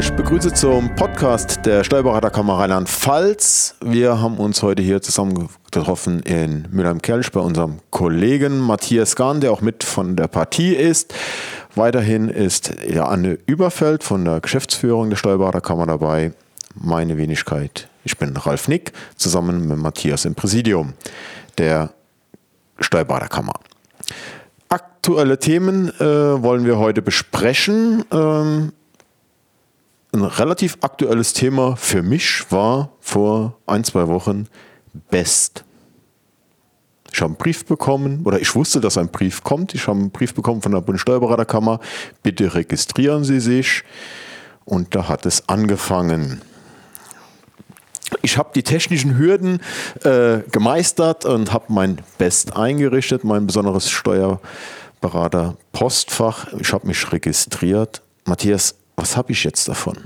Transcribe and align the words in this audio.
ich 0.00 0.12
begrüße 0.12 0.54
zum 0.54 0.94
Podcast 0.94 1.66
der 1.66 1.84
Steuerberaterkammer 1.84 2.58
Rheinland-Pfalz. 2.58 3.74
Wir 3.84 4.18
haben 4.18 4.38
uns 4.38 4.62
heute 4.62 4.82
hier 4.82 5.02
zusammen 5.02 5.50
getroffen 5.70 6.20
in 6.20 6.66
Mülheim-Kelch 6.70 7.30
bei 7.32 7.40
unserem 7.40 7.80
Kollegen 7.90 8.60
Matthias 8.60 9.14
Gahn, 9.14 9.42
der 9.42 9.52
auch 9.52 9.60
mit 9.60 9.84
von 9.84 10.16
der 10.16 10.26
Partie 10.26 10.74
ist. 10.74 11.12
Weiterhin 11.74 12.30
ist 12.30 12.72
ja 12.88 13.08
Anne 13.08 13.38
Überfeld 13.44 14.02
von 14.02 14.24
der 14.24 14.40
Geschäftsführung 14.40 15.10
der 15.10 15.18
Steuerberaterkammer 15.18 15.84
dabei. 15.84 16.32
Meine 16.74 17.18
Wenigkeit, 17.18 17.90
ich 18.02 18.16
bin 18.16 18.34
Ralf 18.34 18.68
Nick, 18.68 18.92
zusammen 19.16 19.68
mit 19.68 19.76
Matthias 19.76 20.24
im 20.24 20.34
Präsidium 20.34 20.94
der 21.58 21.90
Steuerberaterkammer. 22.78 23.52
Aktuelle 24.70 25.38
Themen 25.38 25.90
äh, 26.00 26.42
wollen 26.42 26.64
wir 26.64 26.78
heute 26.78 27.02
besprechen. 27.02 28.02
Ähm, 28.10 28.72
relativ 30.38 30.78
aktuelles 30.80 31.32
Thema 31.32 31.76
für 31.76 32.02
mich 32.02 32.50
war 32.50 32.90
vor 33.00 33.56
ein, 33.66 33.84
zwei 33.84 34.08
Wochen 34.08 34.46
Best. 35.10 35.64
Ich 37.12 37.20
habe 37.20 37.30
einen 37.30 37.36
Brief 37.36 37.64
bekommen, 37.64 38.22
oder 38.24 38.40
ich 38.40 38.54
wusste, 38.54 38.80
dass 38.80 38.96
ein 38.96 39.08
Brief 39.08 39.42
kommt. 39.42 39.74
Ich 39.74 39.88
habe 39.88 39.98
einen 39.98 40.10
Brief 40.10 40.32
bekommen 40.34 40.62
von 40.62 40.72
der 40.72 40.80
Bundessteuerberaterkammer. 40.80 41.80
Bitte 42.22 42.54
registrieren 42.54 43.24
Sie 43.24 43.40
sich. 43.40 43.82
Und 44.64 44.94
da 44.94 45.08
hat 45.08 45.26
es 45.26 45.48
angefangen. 45.48 46.40
Ich 48.22 48.38
habe 48.38 48.50
die 48.54 48.62
technischen 48.62 49.18
Hürden 49.18 49.60
äh, 50.04 50.38
gemeistert 50.50 51.24
und 51.24 51.52
habe 51.52 51.64
mein 51.68 52.00
Best 52.18 52.56
eingerichtet, 52.56 53.24
mein 53.24 53.46
besonderes 53.46 53.90
Steuerberater-Postfach. 53.90 56.52
Ich 56.58 56.72
habe 56.72 56.86
mich 56.86 57.12
registriert. 57.12 58.02
Matthias, 58.24 58.76
was 58.96 59.16
habe 59.16 59.32
ich 59.32 59.42
jetzt 59.44 59.68
davon? 59.68 59.96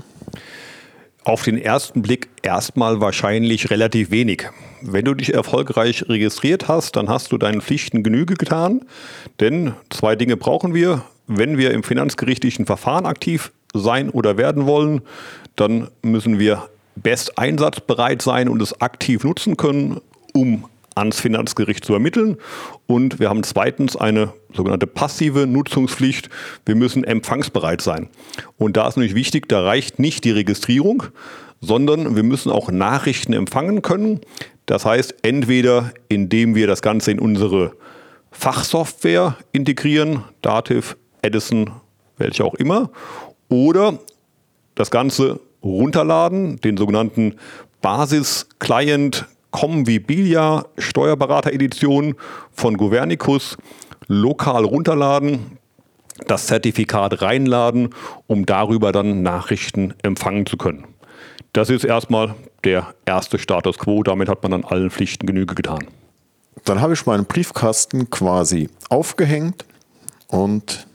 Auf 1.23 1.41
den 1.41 1.57
ersten 1.57 2.03
Blick 2.03 2.29
erstmal 2.43 3.01
wahrscheinlich 3.01 3.71
relativ 3.71 4.11
wenig. 4.11 4.47
Wenn 4.81 5.05
du 5.05 5.15
dich 5.15 5.33
erfolgreich 5.33 6.07
registriert 6.07 6.67
hast, 6.67 6.95
dann 6.95 7.09
hast 7.09 7.31
du 7.31 7.39
deinen 7.39 7.61
Pflichten 7.61 8.03
Genüge 8.03 8.35
getan. 8.35 8.85
Denn 9.39 9.73
zwei 9.89 10.15
Dinge 10.15 10.37
brauchen 10.37 10.75
wir. 10.75 11.03
Wenn 11.27 11.57
wir 11.57 11.71
im 11.71 11.81
finanzgerichtlichen 11.81 12.67
Verfahren 12.67 13.07
aktiv 13.07 13.51
sein 13.73 14.11
oder 14.11 14.37
werden 14.37 14.67
wollen, 14.67 15.01
dann 15.55 15.89
müssen 16.03 16.37
wir 16.37 16.69
best 16.95 17.39
einsatzbereit 17.39 18.21
sein 18.21 18.47
und 18.47 18.61
es 18.61 18.79
aktiv 18.81 19.23
nutzen 19.23 19.57
können, 19.57 20.01
um 20.33 20.65
ans 20.95 21.19
Finanzgericht 21.19 21.85
zu 21.85 21.93
ermitteln. 21.93 22.37
Und 22.87 23.19
wir 23.19 23.29
haben 23.29 23.43
zweitens 23.43 23.95
eine 23.95 24.33
sogenannte 24.53 24.87
passive 24.87 25.45
Nutzungspflicht. 25.45 26.29
Wir 26.65 26.75
müssen 26.75 27.03
empfangsbereit 27.03 27.81
sein. 27.81 28.09
Und 28.57 28.77
da 28.77 28.87
ist 28.87 28.95
natürlich 28.95 29.15
wichtig, 29.15 29.47
da 29.49 29.61
reicht 29.61 29.99
nicht 29.99 30.23
die 30.23 30.31
Registrierung, 30.31 31.03
sondern 31.61 32.15
wir 32.15 32.23
müssen 32.23 32.51
auch 32.51 32.71
Nachrichten 32.71 33.33
empfangen 33.33 33.81
können. 33.81 34.21
Das 34.65 34.85
heißt, 34.85 35.15
entweder 35.21 35.91
indem 36.07 36.55
wir 36.55 36.67
das 36.67 36.81
Ganze 36.81 37.11
in 37.11 37.19
unsere 37.19 37.73
Fachsoftware 38.31 39.37
integrieren, 39.51 40.23
Dativ, 40.41 40.97
Edison, 41.21 41.71
welche 42.17 42.43
auch 42.43 42.55
immer, 42.55 42.89
oder 43.49 43.99
das 44.75 44.91
Ganze 44.91 45.39
runterladen, 45.63 46.59
den 46.61 46.77
sogenannten 46.77 47.35
Basis-Client 47.81 49.25
Comvibilia 49.55 50.65
Steuerberater 50.77 51.53
Edition 51.53 52.15
von 52.51 52.75
Governicus 52.75 53.55
lokal 54.07 54.65
runterladen, 54.65 55.57
das 56.27 56.47
Zertifikat 56.47 57.21
reinladen, 57.21 57.95
um 58.27 58.45
darüber 58.45 58.91
dann 58.91 59.23
Nachrichten 59.23 59.93
empfangen 60.03 60.45
zu 60.45 60.57
können. 60.57 60.83
Das 61.53 61.69
ist 61.69 61.85
erstmal 61.85 62.35
der 62.65 62.93
erste 63.05 63.39
Status 63.39 63.77
quo. 63.77 64.03
Damit 64.03 64.27
hat 64.27 64.43
man 64.43 64.51
dann 64.51 64.65
allen 64.65 64.91
Pflichten 64.91 65.25
Genüge 65.25 65.55
getan. 65.55 65.87
Dann 66.65 66.81
habe 66.81 66.91
ich 66.91 67.05
meinen 67.05 67.23
Briefkasten 67.23 68.09
quasi 68.09 68.69
aufgehängt 68.89 69.63
und 70.27 70.85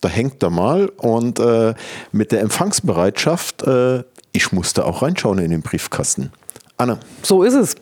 da 0.00 0.08
hängt 0.08 0.40
er 0.44 0.50
mal 0.50 0.90
und 0.96 1.40
äh, 1.40 1.74
mit 2.12 2.30
der 2.30 2.40
Empfangsbereitschaft, 2.40 3.64
äh, 3.64 4.04
ich 4.30 4.52
musste 4.52 4.86
auch 4.86 5.02
reinschauen 5.02 5.38
in 5.38 5.50
den 5.50 5.62
Briefkasten. 5.62 6.30
Anne. 6.80 6.98
So 7.22 7.42
ist 7.42 7.54
es. 7.54 7.76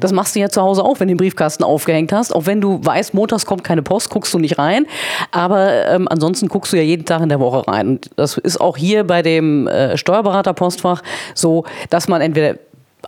Das 0.00 0.12
machst 0.12 0.36
du 0.36 0.40
ja 0.40 0.48
zu 0.48 0.60
Hause 0.60 0.84
auch, 0.84 1.00
wenn 1.00 1.08
du 1.08 1.14
den 1.14 1.18
Briefkasten 1.18 1.64
aufgehängt 1.64 2.12
hast. 2.12 2.34
Auch 2.34 2.46
wenn 2.46 2.60
du 2.60 2.84
weißt, 2.84 3.14
montags 3.14 3.46
kommt 3.46 3.64
keine 3.64 3.82
Post, 3.82 4.10
guckst 4.10 4.34
du 4.34 4.38
nicht 4.38 4.58
rein. 4.58 4.86
Aber 5.30 5.86
ähm, 5.86 6.06
ansonsten 6.08 6.48
guckst 6.48 6.72
du 6.72 6.76
ja 6.76 6.82
jeden 6.82 7.06
Tag 7.06 7.22
in 7.22 7.30
der 7.30 7.40
Woche 7.40 7.66
rein. 7.66 7.88
Und 7.88 8.10
das 8.16 8.36
ist 8.36 8.60
auch 8.60 8.76
hier 8.76 9.04
bei 9.04 9.22
dem 9.22 9.66
äh, 9.66 9.96
Steuerberaterpostfach 9.96 11.02
so, 11.34 11.64
dass 11.88 12.08
man 12.08 12.20
entweder 12.20 12.56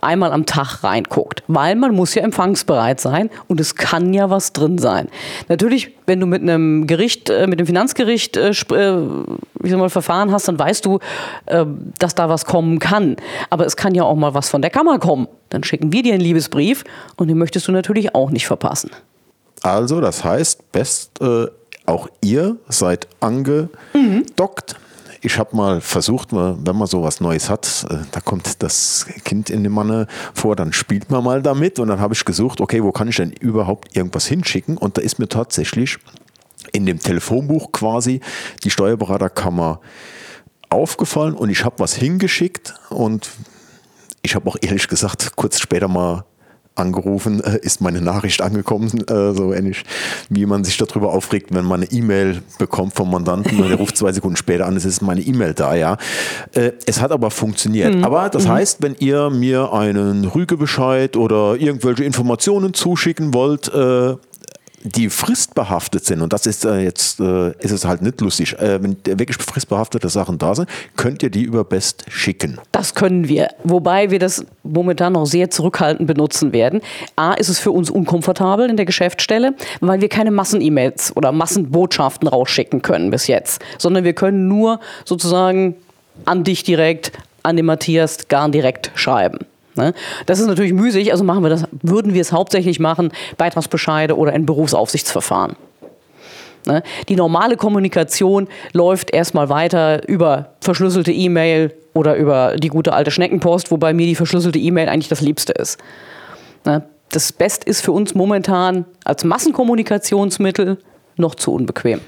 einmal 0.03 0.31
am 0.31 0.45
Tag 0.45 0.83
reinguckt, 0.83 1.43
weil 1.47 1.75
man 1.75 1.95
muss 1.95 2.15
ja 2.15 2.23
empfangsbereit 2.23 2.99
sein 2.99 3.29
und 3.47 3.59
es 3.59 3.75
kann 3.75 4.13
ja 4.13 4.29
was 4.29 4.53
drin 4.53 4.77
sein. 4.77 5.07
Natürlich, 5.47 5.91
wenn 6.05 6.19
du 6.19 6.25
mit 6.25 6.41
einem 6.41 6.87
Gericht, 6.87 7.29
äh, 7.29 7.47
mit 7.47 7.59
dem 7.59 7.67
Finanzgericht 7.67 8.37
äh, 8.37 8.49
äh, 8.49 8.53
wie 9.59 9.69
soll 9.69 9.79
man 9.79 9.89
Verfahren 9.89 10.31
hast, 10.31 10.47
dann 10.47 10.59
weißt 10.59 10.85
du, 10.85 10.99
dass 11.97 12.13
da 12.13 12.29
was 12.29 12.45
kommen 12.45 12.77
kann. 12.77 13.15
Aber 13.49 13.65
es 13.65 13.75
kann 13.75 13.95
ja 13.95 14.03
auch 14.03 14.15
mal 14.15 14.35
was 14.35 14.49
von 14.49 14.61
der 14.61 14.69
Kammer 14.69 14.99
kommen. 14.99 15.27
Dann 15.49 15.63
schicken 15.63 15.91
wir 15.91 16.03
dir 16.03 16.13
einen 16.13 16.21
Liebesbrief 16.21 16.83
und 17.17 17.29
den 17.29 17.37
möchtest 17.37 17.67
du 17.67 17.71
natürlich 17.71 18.13
auch 18.13 18.29
nicht 18.29 18.45
verpassen. 18.45 18.91
Also, 19.63 20.01
das 20.01 20.23
heißt, 20.23 20.71
best 20.71 21.19
äh, 21.21 21.47
auch 21.87 22.07
ihr 22.21 22.57
seid 22.67 23.07
angedockt. 23.19 23.73
Mhm 23.93 24.84
ich 25.25 25.39
habe 25.39 25.55
mal 25.55 25.81
versucht, 25.81 26.31
wenn 26.31 26.75
man 26.75 26.87
sowas 26.87 27.19
Neues 27.19 27.49
hat, 27.49 27.85
äh, 27.89 27.97
da 28.11 28.21
kommt 28.21 28.61
das 28.61 29.07
Kind 29.23 29.49
in 29.49 29.63
die 29.63 29.69
Manne 29.69 30.07
vor, 30.33 30.55
dann 30.55 30.71
spielt 30.71 31.09
man 31.09 31.23
mal 31.23 31.41
damit 31.41 31.79
und 31.79 31.87
dann 31.87 31.99
habe 31.99 32.13
ich 32.13 32.23
gesucht, 32.25 32.61
okay, 32.61 32.83
wo 32.83 32.91
kann 32.91 33.07
ich 33.07 33.15
denn 33.15 33.31
überhaupt 33.31 33.95
irgendwas 33.95 34.27
hinschicken? 34.27 34.77
Und 34.77 34.97
da 34.97 35.01
ist 35.01 35.17
mir 35.17 35.27
tatsächlich 35.27 35.97
in 36.71 36.85
dem 36.85 36.99
Telefonbuch 36.99 37.71
quasi 37.71 38.21
die 38.63 38.69
Steuerberaterkammer 38.69 39.81
aufgefallen 40.69 41.33
und 41.33 41.49
ich 41.49 41.65
habe 41.65 41.79
was 41.79 41.95
hingeschickt 41.95 42.75
und 42.89 43.29
ich 44.21 44.35
habe 44.35 44.49
auch 44.49 44.57
ehrlich 44.61 44.87
gesagt 44.87 45.35
kurz 45.35 45.59
später 45.59 45.87
mal 45.87 46.25
angerufen, 46.75 47.41
äh, 47.43 47.59
ist 47.61 47.81
meine 47.81 48.01
Nachricht 48.01 48.41
angekommen, 48.41 48.91
äh, 49.09 49.33
so 49.33 49.53
ähnlich 49.53 49.83
wie 50.29 50.45
man 50.45 50.63
sich 50.63 50.77
darüber 50.77 51.13
aufregt, 51.13 51.53
wenn 51.53 51.65
man 51.65 51.81
eine 51.81 51.91
E-Mail 51.91 52.41
bekommt 52.57 52.93
vom 52.93 53.11
Mandanten 53.11 53.59
und 53.59 53.69
der 53.69 53.77
ruft 53.77 53.97
zwei 53.97 54.11
Sekunden 54.11 54.37
später 54.37 54.65
an, 54.65 54.75
es 54.75 54.85
ist 54.85 55.01
meine 55.01 55.21
E-Mail 55.21 55.53
da, 55.53 55.75
ja. 55.75 55.97
Äh, 56.53 56.71
es 56.85 57.01
hat 57.01 57.11
aber 57.11 57.31
funktioniert. 57.31 57.95
Mhm. 57.95 58.03
Aber 58.03 58.29
das 58.29 58.45
mhm. 58.45 58.51
heißt, 58.51 58.81
wenn 58.81 58.95
ihr 58.99 59.29
mir 59.29 59.73
einen 59.73 60.25
Rügebescheid 60.25 61.17
oder 61.17 61.55
irgendwelche 61.55 62.03
Informationen 62.03 62.73
zuschicken 62.73 63.33
wollt, 63.33 63.73
äh, 63.73 64.15
die 64.85 65.09
fristbehaftet 65.09 66.05
sind, 66.05 66.21
und 66.21 66.31
das 66.31 66.45
ist 66.45 66.63
äh, 66.63 66.79
jetzt, 66.79 67.19
äh, 67.19 67.51
ist 67.59 67.71
es 67.71 67.85
halt 67.85 68.03
nicht 68.03 68.21
lustig, 68.21 68.53
äh, 68.59 68.81
wenn 68.81 68.95
wirklich 69.03 69.37
fristbehaftete 69.37 70.09
Sachen 70.09 70.37
da 70.37 70.53
sind, 70.53 70.69
könnt 70.95 71.23
ihr 71.23 71.31
die 71.31 71.41
über 71.41 71.63
Best 71.63 72.05
schicken. 72.07 72.59
Das 72.71 72.93
können 72.93 73.27
wir, 73.27 73.49
wobei 73.63 74.11
wir 74.11 74.19
das 74.19 74.45
momentan 74.63 75.13
noch 75.13 75.25
sehr 75.25 75.49
zurückhaltend 75.49 76.07
benutzen 76.07 76.53
werden. 76.53 76.81
A, 77.15 77.33
ist 77.33 77.49
es 77.49 77.59
für 77.59 77.71
uns 77.71 77.89
unkomfortabel 77.89 78.69
in 78.69 78.77
der 78.77 78.85
Geschäftsstelle, 78.85 79.55
weil 79.81 80.01
wir 80.01 80.09
keine 80.09 80.29
Massen-E-Mails 80.29 81.17
oder 81.17 81.31
Massenbotschaften 81.31 82.27
rausschicken 82.27 82.83
können 82.83 83.09
bis 83.09 83.25
jetzt, 83.25 83.63
sondern 83.79 84.03
wir 84.03 84.13
können 84.13 84.47
nur 84.47 84.79
sozusagen 85.03 85.75
an 86.25 86.43
dich 86.43 86.63
direkt, 86.63 87.11
an 87.41 87.55
den 87.55 87.65
Matthias 87.65 88.27
gar 88.27 88.49
direkt 88.49 88.91
schreiben. 88.93 89.39
Ne? 89.75 89.93
Das 90.25 90.39
ist 90.39 90.47
natürlich 90.47 90.73
müßig, 90.73 91.11
also 91.11 91.23
machen 91.23 91.43
wir 91.43 91.49
das, 91.49 91.65
würden 91.81 92.13
wir 92.13 92.21
es 92.21 92.31
hauptsächlich 92.31 92.79
machen, 92.79 93.11
Beitragsbescheide 93.37 94.17
oder 94.17 94.33
in 94.33 94.45
Berufsaufsichtsverfahren. 94.45 95.55
Ne? 96.65 96.83
Die 97.09 97.15
normale 97.15 97.57
Kommunikation 97.57 98.47
läuft 98.73 99.13
erstmal 99.13 99.49
weiter 99.49 100.07
über 100.07 100.53
verschlüsselte 100.61 101.11
E-Mail 101.11 101.73
oder 101.93 102.15
über 102.15 102.55
die 102.57 102.69
gute 102.69 102.93
alte 102.93 103.11
Schneckenpost, 103.11 103.71
wobei 103.71 103.93
mir 103.93 104.05
die 104.05 104.15
verschlüsselte 104.15 104.59
E-Mail 104.59 104.89
eigentlich 104.89 105.09
das 105.09 105.21
Liebste 105.21 105.53
ist. 105.53 105.79
Ne? 106.65 106.83
Das 107.09 107.31
Best 107.31 107.63
ist 107.63 107.81
für 107.81 107.91
uns 107.91 108.15
momentan 108.15 108.85
als 109.03 109.23
Massenkommunikationsmittel 109.23 110.79
noch 111.17 111.35
zu 111.35 111.53
unbequem. 111.53 112.01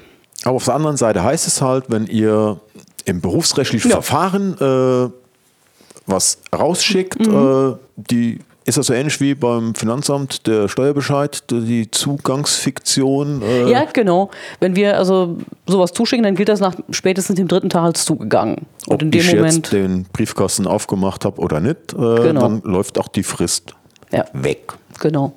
Aber 0.44 0.56
auf 0.56 0.64
der 0.64 0.74
anderen 0.74 0.96
Seite 0.96 1.22
heißt 1.22 1.46
es 1.46 1.62
halt, 1.62 1.84
wenn 1.88 2.06
ihr 2.06 2.60
im 3.04 3.20
berufsrechtlichen 3.20 3.90
ja. 3.90 3.96
Verfahren 3.96 4.54
äh, 4.60 5.27
was 6.08 6.38
rausschickt, 6.52 7.26
mhm. 7.26 7.74
äh, 7.74 7.76
die 7.96 8.38
ist 8.68 8.76
das 8.76 8.88
so 8.88 8.92
ähnlich 8.92 9.18
wie 9.22 9.34
beim 9.34 9.74
Finanzamt 9.74 10.46
der 10.46 10.68
Steuerbescheid, 10.68 11.42
die 11.50 11.90
Zugangsfiktion? 11.90 13.40
Äh 13.40 13.70
ja, 13.70 13.86
genau. 13.90 14.30
Wenn 14.60 14.76
wir 14.76 14.98
also 14.98 15.38
sowas 15.66 15.94
zuschicken, 15.94 16.22
dann 16.22 16.34
gilt 16.34 16.50
das 16.50 16.60
nach 16.60 16.74
spätestens 16.90 17.36
dem 17.36 17.48
dritten 17.48 17.70
Tag 17.70 17.84
als 17.84 18.04
zugegangen. 18.04 18.66
Und 18.86 18.96
Ob 18.96 19.02
in 19.02 19.10
dem 19.10 19.22
ich 19.22 19.34
Moment 19.34 19.54
jetzt 19.54 19.72
den 19.72 20.04
Briefkasten 20.12 20.66
aufgemacht 20.66 21.24
habe 21.24 21.40
oder 21.40 21.60
nicht, 21.60 21.94
äh, 21.94 21.96
genau. 21.96 22.40
dann 22.42 22.60
läuft 22.62 22.98
auch 22.98 23.08
die 23.08 23.22
Frist 23.22 23.74
ja. 24.12 24.26
weg. 24.34 24.74
Genau. 25.00 25.32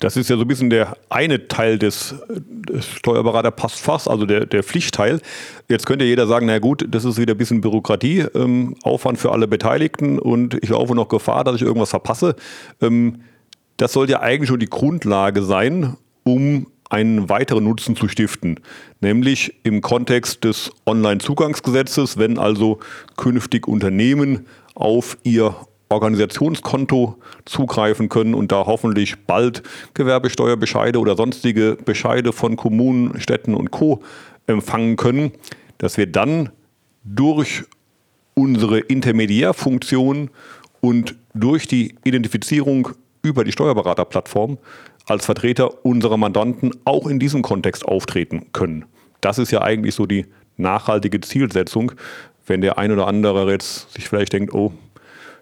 Das 0.00 0.16
ist 0.16 0.30
ja 0.30 0.36
so 0.36 0.42
ein 0.42 0.48
bisschen 0.48 0.70
der 0.70 0.96
eine 1.08 1.48
Teil 1.48 1.78
des, 1.78 2.14
des 2.28 2.86
Steuerberater 2.86 3.50
passt 3.50 3.88
also 4.08 4.26
der, 4.26 4.46
der 4.46 4.62
Pflichtteil. 4.62 5.20
Jetzt 5.68 5.86
könnte 5.86 6.04
jeder 6.04 6.26
sagen, 6.26 6.46
na 6.46 6.58
gut, 6.58 6.86
das 6.88 7.04
ist 7.04 7.18
wieder 7.18 7.34
ein 7.34 7.38
bisschen 7.38 7.60
Bürokratie, 7.60 8.26
ähm, 8.34 8.76
Aufwand 8.82 9.18
für 9.18 9.32
alle 9.32 9.48
Beteiligten 9.48 10.18
und 10.18 10.54
ich 10.62 10.68
laufe 10.68 10.94
noch 10.94 11.08
Gefahr, 11.08 11.44
dass 11.44 11.56
ich 11.56 11.62
irgendwas 11.62 11.90
verpasse. 11.90 12.36
Ähm, 12.80 13.22
das 13.76 13.92
soll 13.92 14.10
ja 14.10 14.20
eigentlich 14.20 14.48
schon 14.48 14.60
die 14.60 14.66
Grundlage 14.66 15.42
sein, 15.42 15.96
um 16.24 16.66
einen 16.90 17.28
weiteren 17.28 17.64
Nutzen 17.64 17.96
zu 17.96 18.08
stiften, 18.08 18.60
nämlich 19.00 19.54
im 19.62 19.82
Kontext 19.82 20.44
des 20.44 20.70
Online-Zugangsgesetzes, 20.86 22.18
wenn 22.18 22.38
also 22.38 22.78
künftig 23.16 23.68
Unternehmen 23.68 24.46
auf 24.74 25.18
ihr 25.22 25.54
Organisationskonto 25.88 27.16
zugreifen 27.44 28.08
können 28.08 28.34
und 28.34 28.52
da 28.52 28.66
hoffentlich 28.66 29.16
bald 29.26 29.62
Gewerbesteuerbescheide 29.94 30.98
oder 30.98 31.16
sonstige 31.16 31.76
Bescheide 31.82 32.32
von 32.32 32.56
Kommunen, 32.56 33.20
Städten 33.20 33.54
und 33.54 33.70
Co. 33.70 34.02
empfangen 34.46 34.96
können, 34.96 35.32
dass 35.78 35.96
wir 35.96 36.06
dann 36.06 36.50
durch 37.04 37.64
unsere 38.34 38.80
Intermediärfunktion 38.80 40.30
und 40.80 41.16
durch 41.34 41.66
die 41.66 41.96
Identifizierung 42.04 42.90
über 43.22 43.44
die 43.44 43.52
Steuerberaterplattform 43.52 44.58
als 45.06 45.24
Vertreter 45.24 45.84
unserer 45.84 46.16
Mandanten 46.16 46.70
auch 46.84 47.06
in 47.06 47.18
diesem 47.18 47.42
Kontext 47.42 47.84
auftreten 47.84 48.46
können. 48.52 48.84
Das 49.20 49.38
ist 49.38 49.50
ja 49.50 49.62
eigentlich 49.62 49.94
so 49.94 50.06
die 50.06 50.26
nachhaltige 50.56 51.20
Zielsetzung, 51.20 51.92
wenn 52.46 52.60
der 52.60 52.78
ein 52.78 52.92
oder 52.92 53.06
andere 53.06 53.50
jetzt 53.50 53.92
sich 53.92 54.08
vielleicht 54.08 54.32
denkt, 54.32 54.54
oh, 54.54 54.72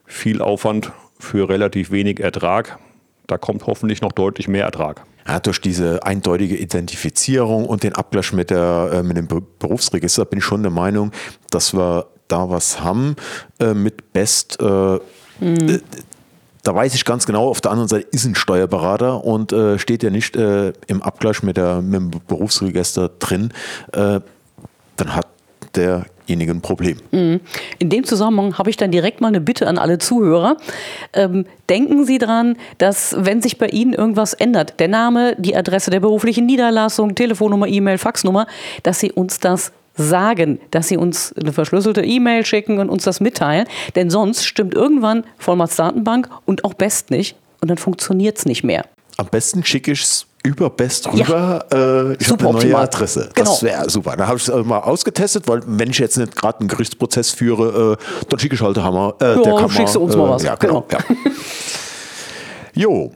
viel 0.06 0.40
Aufwand 0.40 0.92
für 1.18 1.48
relativ 1.48 1.90
wenig 1.90 2.20
Ertrag. 2.20 2.78
Da 3.26 3.38
kommt 3.38 3.66
hoffentlich 3.66 4.02
noch 4.02 4.12
deutlich 4.12 4.48
mehr 4.48 4.64
Ertrag. 4.64 5.04
Ja, 5.26 5.40
durch 5.40 5.60
diese 5.60 6.04
eindeutige 6.04 6.56
Identifizierung 6.56 7.66
und 7.66 7.82
den 7.82 7.94
Abgleich 7.94 8.32
mit, 8.32 8.50
der, 8.50 8.90
äh, 8.92 9.02
mit 9.02 9.16
dem 9.16 9.26
Berufsregister 9.58 10.24
bin 10.24 10.38
ich 10.38 10.44
schon 10.44 10.62
der 10.62 10.70
Meinung, 10.70 11.10
dass 11.50 11.74
wir 11.74 12.06
da 12.28 12.48
was 12.48 12.80
haben 12.80 13.16
äh, 13.58 13.74
mit 13.74 14.12
Best. 14.12 14.58
Äh, 14.60 14.98
mhm. 15.40 15.80
Da 16.62 16.74
weiß 16.74 16.94
ich 16.94 17.04
ganz 17.04 17.26
genau, 17.26 17.48
auf 17.48 17.60
der 17.60 17.72
anderen 17.72 17.88
Seite 17.88 18.06
ist 18.10 18.24
ein 18.24 18.34
Steuerberater 18.34 19.24
und 19.24 19.54
steht 19.76 20.02
ja 20.02 20.10
nicht 20.10 20.34
im 20.34 21.00
Abgleich 21.00 21.44
mit, 21.44 21.56
der, 21.56 21.80
mit 21.80 21.94
dem 21.94 22.10
Berufsregister 22.26 23.08
drin. 23.20 23.52
dann 23.92 24.24
hat 24.98 25.28
der 25.76 26.06
ein 26.28 26.60
Problem. 26.60 26.98
Mhm. 27.12 27.40
In 27.78 27.90
dem 27.90 28.04
Zusammenhang 28.04 28.58
habe 28.58 28.70
ich 28.70 28.76
dann 28.76 28.90
direkt 28.90 29.20
mal 29.20 29.28
eine 29.28 29.40
Bitte 29.40 29.66
an 29.66 29.78
alle 29.78 29.98
Zuhörer. 29.98 30.56
Ähm, 31.12 31.46
denken 31.68 32.04
Sie 32.04 32.18
daran, 32.18 32.56
dass 32.78 33.14
wenn 33.18 33.42
sich 33.42 33.58
bei 33.58 33.68
Ihnen 33.68 33.92
irgendwas 33.92 34.34
ändert, 34.34 34.78
der 34.80 34.88
Name, 34.88 35.36
die 35.38 35.56
Adresse 35.56 35.90
der 35.90 36.00
beruflichen 36.00 36.46
Niederlassung, 36.46 37.14
Telefonnummer, 37.14 37.68
E-Mail, 37.68 37.98
Faxnummer, 37.98 38.46
dass 38.82 39.00
Sie 39.00 39.12
uns 39.12 39.40
das 39.40 39.72
sagen, 39.96 40.60
dass 40.70 40.88
Sie 40.88 40.96
uns 40.96 41.34
eine 41.40 41.52
verschlüsselte 41.52 42.02
E-Mail 42.04 42.44
schicken 42.44 42.78
und 42.78 42.90
uns 42.90 43.04
das 43.04 43.20
mitteilen. 43.20 43.66
Denn 43.94 44.10
sonst 44.10 44.44
stimmt 44.44 44.74
irgendwann 44.74 45.24
Vollmachtsdatenbank 45.38 46.28
und 46.44 46.64
auch 46.64 46.74
Best 46.74 47.10
nicht 47.10 47.36
und 47.60 47.68
dann 47.68 47.78
funktioniert 47.78 48.38
es 48.38 48.46
nicht 48.46 48.62
mehr. 48.64 48.84
Am 49.16 49.28
besten 49.28 49.64
schicke 49.64 49.92
ich 49.92 50.02
es 50.02 50.26
über 50.46 50.70
Best 50.70 51.12
rüber. 51.12 51.66
Ja. 51.72 52.10
Äh, 52.10 52.16
ich 52.20 52.30
habe 52.30 52.44
eine 52.44 52.52
neue 52.52 52.54
optimal. 52.54 52.84
Adresse. 52.84 53.28
Genau. 53.34 53.50
Das 53.50 53.62
wäre 53.62 53.90
super. 53.90 54.16
Da 54.16 54.28
habe 54.28 54.38
ich 54.38 54.48
es 54.48 54.64
mal 54.64 54.78
ausgetestet, 54.78 55.48
weil 55.48 55.60
wenn 55.66 55.90
ich 55.90 55.98
jetzt 55.98 56.16
nicht 56.16 56.36
gerade 56.36 56.60
einen 56.60 56.68
Gerichtsprozess 56.68 57.32
führe, 57.32 57.98
äh, 57.98 58.24
dann 58.28 58.38
schicke 58.38 58.54
ich 58.54 58.60
halt 58.60 58.78
Hammer. 58.78 59.14
Äh, 59.20 59.24
ja, 59.24 59.42
der 59.42 59.54
Kammer, 59.54 59.70
schickst 59.70 59.96
du 59.96 60.00
uns 60.00 60.14
mal 60.14 60.30
was. 60.30 60.44
Ja, 60.44 60.54
genau. 60.54 60.82
genau. 60.88 61.02
Ja. 61.02 61.30
jo. 62.74 63.12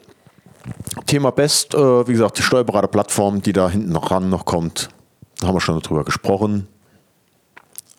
Thema 1.06 1.30
Best, 1.30 1.74
äh, 1.74 2.08
wie 2.08 2.12
gesagt, 2.12 2.38
die 2.38 2.42
Steuerberaterplattform, 2.42 3.40
die 3.42 3.52
da 3.52 3.70
hinten 3.70 3.96
ran 3.96 4.28
noch 4.28 4.44
kommt, 4.44 4.88
da 5.38 5.46
haben 5.46 5.54
wir 5.54 5.60
schon 5.60 5.80
drüber 5.80 6.04
gesprochen. 6.04 6.68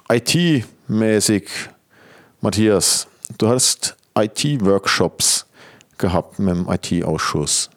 IT-mäßig, 0.10 1.50
Matthias, 2.42 3.07
du 3.38 3.48
hast 3.48 3.95
IT-Workshops 4.16 5.45
gehabt 5.98 6.38
mit 6.39 6.56
dem 6.56 6.69
IT-Ausschuss. 6.69 7.70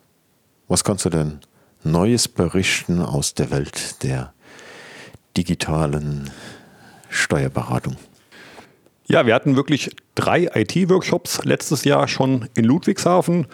Was 0.74 0.82
kannst 0.82 1.04
du 1.04 1.08
denn 1.08 1.38
Neues 1.84 2.26
berichten 2.26 3.00
aus 3.00 3.34
der 3.34 3.52
Welt 3.52 4.02
der 4.02 4.34
digitalen 5.36 6.32
Steuerberatung? 7.08 7.94
Ja, 9.06 9.24
wir 9.24 9.36
hatten 9.36 9.54
wirklich 9.54 9.94
drei 10.16 10.50
IT-Workshops 10.52 11.44
letztes 11.44 11.84
Jahr 11.84 12.08
schon 12.08 12.48
in 12.56 12.64
Ludwigshafen. 12.64 13.46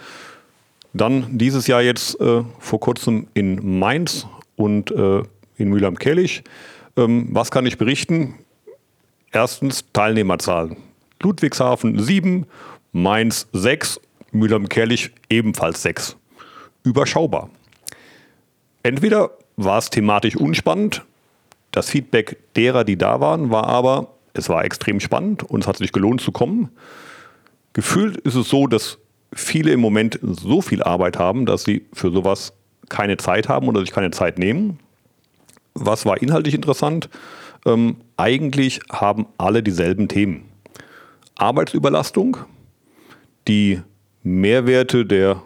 Dann 0.93 1.37
dieses 1.37 1.67
Jahr 1.67 1.83
jetzt 1.83 2.19
äh, 2.19 2.43
vor 2.57 2.79
kurzem 2.79 3.27
in 3.35 3.77
Mainz 3.77 4.25
und 4.55 4.89
äh, 4.89 5.21
in 5.57 5.69
Mülheim-Kellich. 5.69 6.43
Ähm, 6.97 7.27
was 7.29 7.51
kann 7.51 7.67
ich 7.67 7.77
berichten? 7.77 8.33
Erstens 9.31 9.85
Teilnehmerzahlen. 9.93 10.75
Ludwigshafen 11.21 11.99
7, 11.99 12.47
Mainz 12.93 13.47
6, 13.53 14.01
Mülheim-Kellich 14.31 15.11
ebenfalls 15.29 15.83
6 15.83 16.17
überschaubar. 16.83 17.49
Entweder 18.83 19.31
war 19.57 19.77
es 19.77 19.89
thematisch 19.89 20.35
unspannend, 20.35 21.05
das 21.71 21.89
Feedback 21.89 22.37
derer, 22.55 22.83
die 22.83 22.97
da 22.97 23.19
waren, 23.19 23.49
war 23.49 23.65
aber, 23.67 24.15
es 24.33 24.49
war 24.49 24.65
extrem 24.65 24.99
spannend 24.99 25.43
und 25.43 25.61
es 25.61 25.67
hat 25.67 25.77
sich 25.77 25.91
gelohnt 25.91 26.21
zu 26.21 26.31
kommen. 26.31 26.69
Gefühlt 27.73 28.17
ist 28.17 28.35
es 28.35 28.49
so, 28.49 28.67
dass 28.67 28.97
viele 29.33 29.71
im 29.71 29.79
Moment 29.79 30.19
so 30.21 30.61
viel 30.61 30.83
Arbeit 30.83 31.17
haben, 31.17 31.45
dass 31.45 31.63
sie 31.63 31.85
für 31.93 32.11
sowas 32.11 32.53
keine 32.89 33.17
Zeit 33.17 33.47
haben 33.47 33.67
oder 33.67 33.79
sich 33.79 33.91
keine 33.91 34.11
Zeit 34.11 34.37
nehmen. 34.37 34.79
Was 35.73 36.05
war 36.05 36.21
inhaltlich 36.21 36.53
interessant? 36.53 37.09
Ähm, 37.65 37.97
eigentlich 38.17 38.81
haben 38.91 39.27
alle 39.37 39.63
dieselben 39.63 40.09
Themen. 40.09 40.43
Arbeitsüberlastung, 41.35 42.37
die 43.47 43.81
Mehrwerte 44.23 45.05
der 45.05 45.41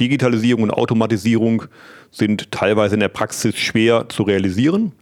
Digitalisierung 0.00 0.64
und 0.64 0.70
Automatisierung 0.70 1.64
sind 2.10 2.50
teilweise 2.50 2.94
in 2.94 3.00
der 3.00 3.08
Praxis 3.08 3.56
schwer 3.56 4.08
zu 4.08 4.22
realisieren 4.22 4.92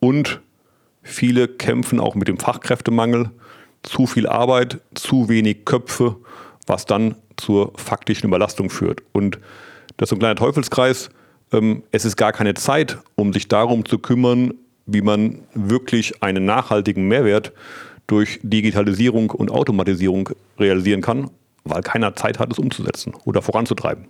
und 0.00 0.40
viele 1.02 1.48
kämpfen 1.48 2.00
auch 2.00 2.14
mit 2.14 2.28
dem 2.28 2.38
Fachkräftemangel. 2.38 3.30
Zu 3.82 4.06
viel 4.06 4.28
Arbeit, 4.28 4.80
zu 4.94 5.28
wenig 5.28 5.64
Köpfe, 5.64 6.16
was 6.66 6.86
dann 6.86 7.16
zur 7.36 7.72
faktischen 7.74 8.28
Überlastung 8.28 8.70
führt. 8.70 9.02
Und 9.12 9.40
das 9.96 10.08
ist 10.08 10.12
ein 10.12 10.18
kleiner 10.20 10.36
Teufelskreis. 10.36 11.10
Ähm, 11.52 11.82
es 11.90 12.04
ist 12.04 12.16
gar 12.16 12.32
keine 12.32 12.54
Zeit, 12.54 12.98
um 13.16 13.32
sich 13.32 13.48
darum 13.48 13.84
zu 13.84 13.98
kümmern, 13.98 14.54
wie 14.86 15.02
man 15.02 15.40
wirklich 15.54 16.22
einen 16.22 16.44
nachhaltigen 16.44 17.08
Mehrwert 17.08 17.52
durch 18.06 18.40
Digitalisierung 18.42 19.30
und 19.30 19.50
Automatisierung 19.50 20.30
realisieren 20.58 21.00
kann, 21.00 21.30
weil 21.64 21.82
keiner 21.82 22.14
Zeit 22.16 22.38
hat, 22.38 22.52
es 22.52 22.58
umzusetzen 22.58 23.14
oder 23.24 23.42
voranzutreiben. 23.42 24.06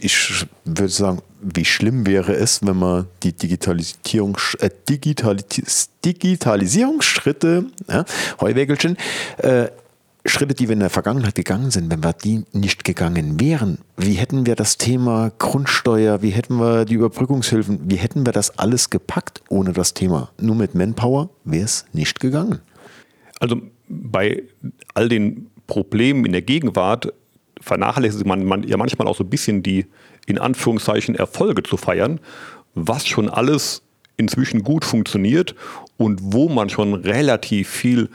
Ich 0.00 0.46
würde 0.64 0.88
sagen, 0.88 1.22
wie 1.40 1.64
schlimm 1.64 2.06
wäre 2.06 2.34
es, 2.34 2.64
wenn 2.64 2.76
man 2.76 3.06
die 3.22 3.32
Digitalisierung, 3.32 4.38
äh, 4.60 4.70
Digitalis, 4.88 5.90
Digitalisierungsschritte, 6.04 7.66
ja, 7.88 8.04
Heuwägelchen, 8.40 8.96
äh, 9.38 9.68
Schritte, 10.26 10.54
die 10.54 10.68
wir 10.68 10.74
in 10.74 10.80
der 10.80 10.90
Vergangenheit 10.90 11.34
gegangen 11.34 11.70
sind, 11.70 11.90
wenn 11.90 12.02
wir 12.02 12.12
die 12.14 12.44
nicht 12.52 12.84
gegangen 12.84 13.40
wären, 13.40 13.78
wie 13.96 14.14
hätten 14.14 14.46
wir 14.46 14.54
das 14.54 14.78
Thema 14.78 15.32
Grundsteuer, 15.38 16.22
wie 16.22 16.30
hätten 16.30 16.56
wir 16.56 16.84
die 16.86 16.94
Überbrückungshilfen, 16.94 17.90
wie 17.90 17.96
hätten 17.96 18.24
wir 18.24 18.32
das 18.32 18.58
alles 18.58 18.88
gepackt 18.88 19.42
ohne 19.48 19.72
das 19.72 19.92
Thema? 19.92 20.30
Nur 20.40 20.54
mit 20.54 20.74
Manpower 20.74 21.28
wäre 21.44 21.64
es 21.64 21.84
nicht 21.92 22.20
gegangen. 22.20 22.60
Also 23.38 23.60
bei 23.88 24.44
all 24.94 25.08
den 25.10 25.50
Problemen 25.66 26.24
in 26.24 26.32
der 26.32 26.42
Gegenwart 26.42 27.12
vernachlässigt 27.60 28.26
man, 28.26 28.44
man 28.44 28.62
ja 28.64 28.76
manchmal 28.76 29.08
auch 29.08 29.16
so 29.16 29.24
ein 29.24 29.30
bisschen 29.30 29.62
die 29.62 29.86
in 30.26 30.38
Anführungszeichen 30.38 31.14
Erfolge 31.14 31.62
zu 31.62 31.76
feiern, 31.76 32.20
was 32.74 33.06
schon 33.06 33.28
alles 33.28 33.82
inzwischen 34.16 34.62
gut 34.62 34.84
funktioniert 34.84 35.54
und 35.96 36.20
wo 36.22 36.48
man 36.48 36.68
schon 36.68 36.94
relativ 36.94 37.68
viel 37.68 38.10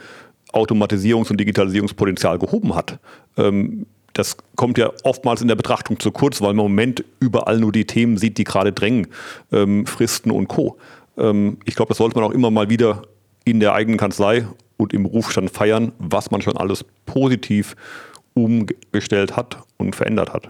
Automatisierungs- 0.52 1.30
und 1.30 1.38
Digitalisierungspotenzial 1.38 2.38
gehoben 2.38 2.74
hat. 2.74 2.98
Ähm, 3.36 3.86
das 4.12 4.36
kommt 4.56 4.76
ja 4.78 4.90
oftmals 5.04 5.40
in 5.40 5.48
der 5.48 5.54
Betrachtung 5.54 6.00
zu 6.00 6.10
kurz, 6.10 6.40
weil 6.40 6.54
man 6.54 6.66
im 6.66 6.72
Moment 6.72 7.04
überall 7.20 7.58
nur 7.58 7.70
die 7.70 7.86
Themen 7.86 8.16
sieht, 8.16 8.38
die 8.38 8.44
gerade 8.44 8.72
drängen, 8.72 9.06
ähm, 9.52 9.86
Fristen 9.86 10.30
und 10.30 10.48
Co. 10.48 10.78
Ähm, 11.16 11.58
ich 11.64 11.76
glaube, 11.76 11.90
das 11.90 11.98
sollte 11.98 12.18
man 12.18 12.28
auch 12.28 12.32
immer 12.32 12.50
mal 12.50 12.68
wieder 12.68 13.02
in 13.44 13.60
der 13.60 13.74
eigenen 13.74 13.98
Kanzlei 13.98 14.46
und 14.80 14.92
im 14.92 15.04
Berufsstand 15.04 15.50
feiern, 15.50 15.92
was 15.98 16.30
man 16.30 16.42
schon 16.42 16.56
alles 16.56 16.84
positiv 17.06 17.76
umgestellt 18.34 19.36
hat 19.36 19.58
und 19.76 19.94
verändert 19.94 20.32
hat. 20.32 20.48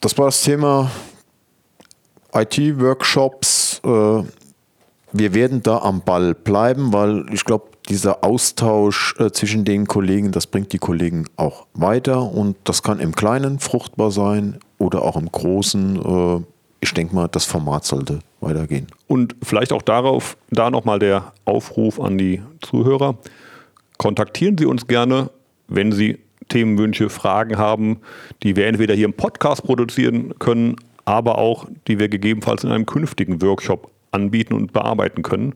Das 0.00 0.16
war 0.16 0.26
das 0.26 0.42
Thema 0.42 0.90
IT-Workshops. 2.32 3.80
Äh, 3.84 4.22
wir 5.12 5.34
werden 5.34 5.62
da 5.62 5.78
am 5.78 6.02
Ball 6.02 6.34
bleiben, 6.34 6.92
weil 6.92 7.26
ich 7.32 7.44
glaube, 7.44 7.66
dieser 7.88 8.24
Austausch 8.24 9.14
äh, 9.18 9.30
zwischen 9.30 9.64
den 9.64 9.86
Kollegen, 9.86 10.32
das 10.32 10.46
bringt 10.46 10.72
die 10.72 10.78
Kollegen 10.78 11.26
auch 11.36 11.66
weiter 11.74 12.22
und 12.22 12.56
das 12.64 12.82
kann 12.82 13.00
im 13.00 13.14
Kleinen 13.14 13.58
fruchtbar 13.58 14.10
sein 14.10 14.58
oder 14.78 15.02
auch 15.02 15.16
im 15.16 15.30
Großen. 15.30 15.96
Äh, 15.96 16.44
ich 16.80 16.92
denke 16.92 17.14
mal, 17.14 17.28
das 17.28 17.44
Format 17.44 17.84
sollte 17.84 18.20
weitergehen. 18.40 18.88
Und 19.06 19.34
vielleicht 19.42 19.72
auch 19.72 19.82
darauf, 19.82 20.36
da 20.50 20.70
nochmal 20.70 20.98
der 20.98 21.32
Aufruf 21.44 22.00
an 22.00 22.18
die 22.18 22.42
Zuhörer. 22.60 23.16
Kontaktieren 23.98 24.58
Sie 24.58 24.66
uns 24.66 24.86
gerne, 24.86 25.30
wenn 25.68 25.92
Sie 25.92 26.18
Themenwünsche, 26.48 27.08
Fragen 27.08 27.58
haben, 27.58 28.00
die 28.42 28.56
wir 28.56 28.66
entweder 28.66 28.94
hier 28.94 29.06
im 29.06 29.14
Podcast 29.14 29.64
produzieren 29.64 30.38
können, 30.38 30.76
aber 31.04 31.38
auch, 31.38 31.66
die 31.86 31.98
wir 31.98 32.08
gegebenenfalls 32.08 32.64
in 32.64 32.70
einem 32.70 32.86
künftigen 32.86 33.40
Workshop 33.42 33.90
anbieten 34.12 34.54
und 34.54 34.72
bearbeiten 34.72 35.22
können. 35.22 35.54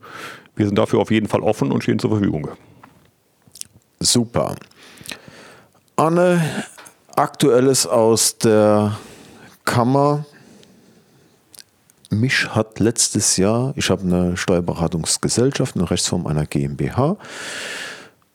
Wir 0.57 0.67
sind 0.67 0.77
dafür 0.77 1.01
auf 1.01 1.11
jeden 1.11 1.29
Fall 1.29 1.41
offen 1.41 1.73
und 1.73 1.83
stehen 1.83 1.99
zur 1.99 2.11
Verfügung. 2.11 2.49
Super. 4.01 4.55
Anne, 5.97 6.41
aktuelles 7.17 7.87
aus 7.87 8.39
der 8.39 8.99
Kammer. 9.65 10.25
Mich 12.11 12.55
hat 12.55 12.81
letztes 12.81 13.37
Jahr, 13.37 13.73
ich 13.77 13.91
habe 13.91 14.03
eine 14.03 14.37
Steuerberatungsgesellschaft, 14.37 15.77
eine 15.77 15.91
Rechtsform 15.91 16.27
einer 16.27 16.45
GmbH, 16.45 17.17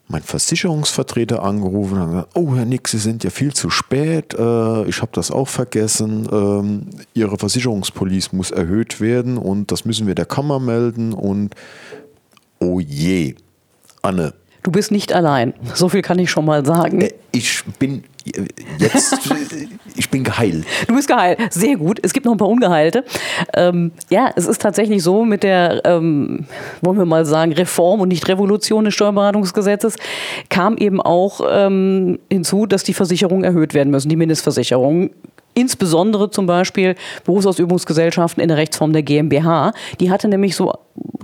mein 0.07 0.21
Versicherungsvertreter 0.21 1.41
angerufen 1.41 1.99
und 1.99 2.09
gesagt, 2.11 2.29
oh 2.35 2.55
Herr 2.55 2.65
Nick, 2.65 2.87
Sie 2.87 2.99
sind 2.99 3.23
ja 3.23 3.29
viel 3.29 3.53
zu 3.53 3.69
spät, 3.69 4.33
äh, 4.33 4.85
ich 4.85 5.01
habe 5.01 5.11
das 5.13 5.31
auch 5.31 5.47
vergessen, 5.47 6.27
ähm, 6.31 6.89
Ihre 7.13 7.37
Versicherungspolice 7.37 8.35
muss 8.35 8.51
erhöht 8.51 9.01
werden 9.01 9.37
und 9.37 9.71
das 9.71 9.85
müssen 9.85 10.05
wir 10.07 10.15
der 10.15 10.25
Kammer 10.25 10.59
melden 10.59 11.13
und 11.13 11.55
oh 12.59 12.79
je, 12.79 13.35
Anne. 14.01 14.33
Du 14.65 14.71
bist 14.71 14.91
nicht 14.91 15.13
allein, 15.13 15.53
so 15.75 15.89
viel 15.89 16.01
kann 16.01 16.17
ich 16.17 16.31
schon 16.31 16.43
mal 16.43 16.65
sagen. 16.65 17.01
Äh, 17.01 17.11
ich 17.31 17.63
bin 17.77 18.03
jetzt, 18.79 19.15
ich 19.95 20.09
bin 20.09 20.23
geheilt. 20.23 20.65
Du 20.87 20.95
bist 20.95 21.07
geheilt. 21.07 21.37
Sehr 21.53 21.75
gut. 21.75 21.99
Es 22.01 22.13
gibt 22.13 22.25
noch 22.25 22.31
ein 22.31 22.39
paar 22.39 22.47
Ungeheilte. 22.47 23.05
Ähm, 23.53 23.91
ja, 24.09 24.31
es 24.35 24.47
ist 24.47 24.59
tatsächlich 24.63 25.03
so 25.03 25.23
mit 25.23 25.43
der, 25.43 25.83
ähm, 25.85 26.47
wollen 26.81 26.97
wir 26.97 27.05
mal 27.05 27.25
sagen, 27.27 27.53
Reform 27.53 28.01
und 28.01 28.07
nicht 28.07 28.27
Revolution 28.27 28.85
des 28.85 28.95
Steuerberatungsgesetzes 28.95 29.97
kam 30.49 30.77
eben 30.77 30.99
auch 30.99 31.41
ähm, 31.47 32.17
hinzu, 32.31 32.65
dass 32.65 32.83
die 32.83 32.95
Versicherungen 32.95 33.43
erhöht 33.43 33.75
werden 33.75 33.91
müssen, 33.91 34.09
die 34.09 34.15
Mindestversicherungen 34.15 35.11
insbesondere 35.55 36.29
zum 36.29 36.45
Beispiel 36.45 36.95
Berufsausübungsgesellschaften 37.23 38.41
in 38.41 38.49
der 38.49 38.57
Rechtsform 38.57 38.93
der 38.93 39.01
GmbH. 39.01 39.73
Die 39.99 40.11
hatte 40.11 40.27
nämlich 40.27 40.55
so 40.55 40.71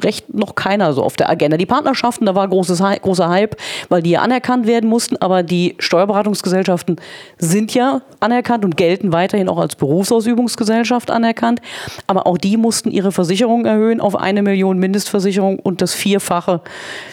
recht 0.03 0.33
noch 0.33 0.55
keiner 0.55 0.93
so 0.93 1.03
auf 1.03 1.15
der 1.15 1.29
Agenda. 1.29 1.57
Die 1.57 1.65
Partnerschaften, 1.65 2.25
da 2.25 2.35
war 2.35 2.47
großes, 2.47 2.81
großer 3.01 3.29
Hype, 3.29 3.55
weil 3.89 4.01
die 4.01 4.11
ja 4.11 4.21
anerkannt 4.21 4.67
werden 4.67 4.89
mussten, 4.89 5.17
aber 5.17 5.43
die 5.43 5.75
Steuerberatungsgesellschaften 5.79 6.97
sind 7.37 7.73
ja 7.73 8.01
anerkannt 8.19 8.65
und 8.65 8.77
gelten 8.77 9.13
weiterhin 9.13 9.49
auch 9.49 9.59
als 9.59 9.75
Berufsausübungsgesellschaft 9.75 11.11
anerkannt. 11.11 11.61
Aber 12.07 12.27
auch 12.27 12.37
die 12.37 12.57
mussten 12.57 12.91
ihre 12.91 13.11
Versicherung 13.11 13.65
erhöhen 13.65 14.01
auf 14.01 14.15
eine 14.15 14.41
Million 14.41 14.77
Mindestversicherung 14.79 15.59
und 15.59 15.81
das 15.81 15.93
Vierfache 15.93 16.61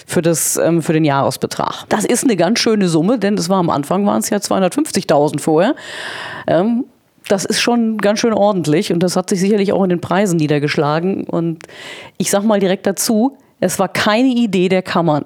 für, 0.07 0.23
das, 0.23 0.57
ähm, 0.57 0.83
für 0.83 0.93
den 0.93 1.05
Jahresbetrag. 1.05 1.85
Das 1.89 2.05
ist 2.05 2.25
eine 2.25 2.37
ganz 2.37 2.59
schöne 2.59 2.89
Summe, 2.89 3.19
denn 3.19 3.35
es 3.35 3.49
war 3.49 3.59
am 3.59 3.71
Anfang 3.71 4.07
waren 4.07 4.21
es 4.21 4.31
ja 4.31 4.39
250.000 4.39 5.41
vorher. 5.41 5.75
Das 7.27 7.45
ist 7.45 7.61
schon 7.61 7.99
ganz 7.99 8.21
schön 8.21 8.33
ordentlich 8.33 8.93
und 8.93 9.03
das 9.03 9.17
hat 9.17 9.29
sich 9.29 9.41
sicherlich 9.41 9.73
auch 9.73 9.83
in 9.83 9.91
den 9.91 10.01
Preisen 10.01 10.37
niedergeschlagen. 10.37 11.25
Und 11.25 11.65
ich 12.17 12.31
sage 12.31 12.47
mal 12.47 12.61
direkt 12.61 12.87
dazu, 12.87 13.37
es 13.61 13.79
war 13.79 13.89
keine 13.89 14.29
Idee 14.29 14.69
der 14.69 14.83
Kammern. 14.83 15.25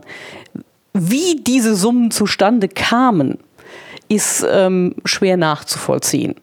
Wie 0.94 1.36
diese 1.36 1.74
Summen 1.74 2.10
zustande 2.10 2.68
kamen, 2.68 3.38
ist 4.08 4.44
ähm, 4.50 4.94
schwer 5.04 5.36
nachzuvollziehen. 5.36 6.34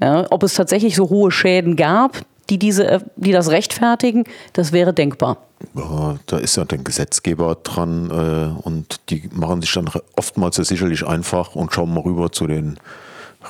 Ja, 0.00 0.26
ob 0.30 0.42
es 0.42 0.54
tatsächlich 0.54 0.96
so 0.96 1.10
hohe 1.10 1.30
Schäden 1.30 1.76
gab, 1.76 2.18
die, 2.48 2.58
diese, 2.58 3.04
die 3.16 3.32
das 3.32 3.50
rechtfertigen, 3.50 4.24
das 4.54 4.72
wäre 4.72 4.94
denkbar. 4.94 5.38
Ja, 5.74 6.16
da 6.26 6.38
ist 6.38 6.56
ja 6.56 6.64
der 6.64 6.78
Gesetzgeber 6.78 7.58
dran 7.62 8.10
äh, 8.10 8.66
und 8.66 9.00
die 9.10 9.28
machen 9.32 9.60
sich 9.60 9.72
dann 9.72 9.90
oftmals 10.16 10.56
ja 10.56 10.64
sicherlich 10.64 11.06
einfach 11.06 11.54
und 11.54 11.72
schauen 11.72 11.92
mal 11.92 12.00
rüber 12.00 12.32
zu 12.32 12.46
den 12.46 12.78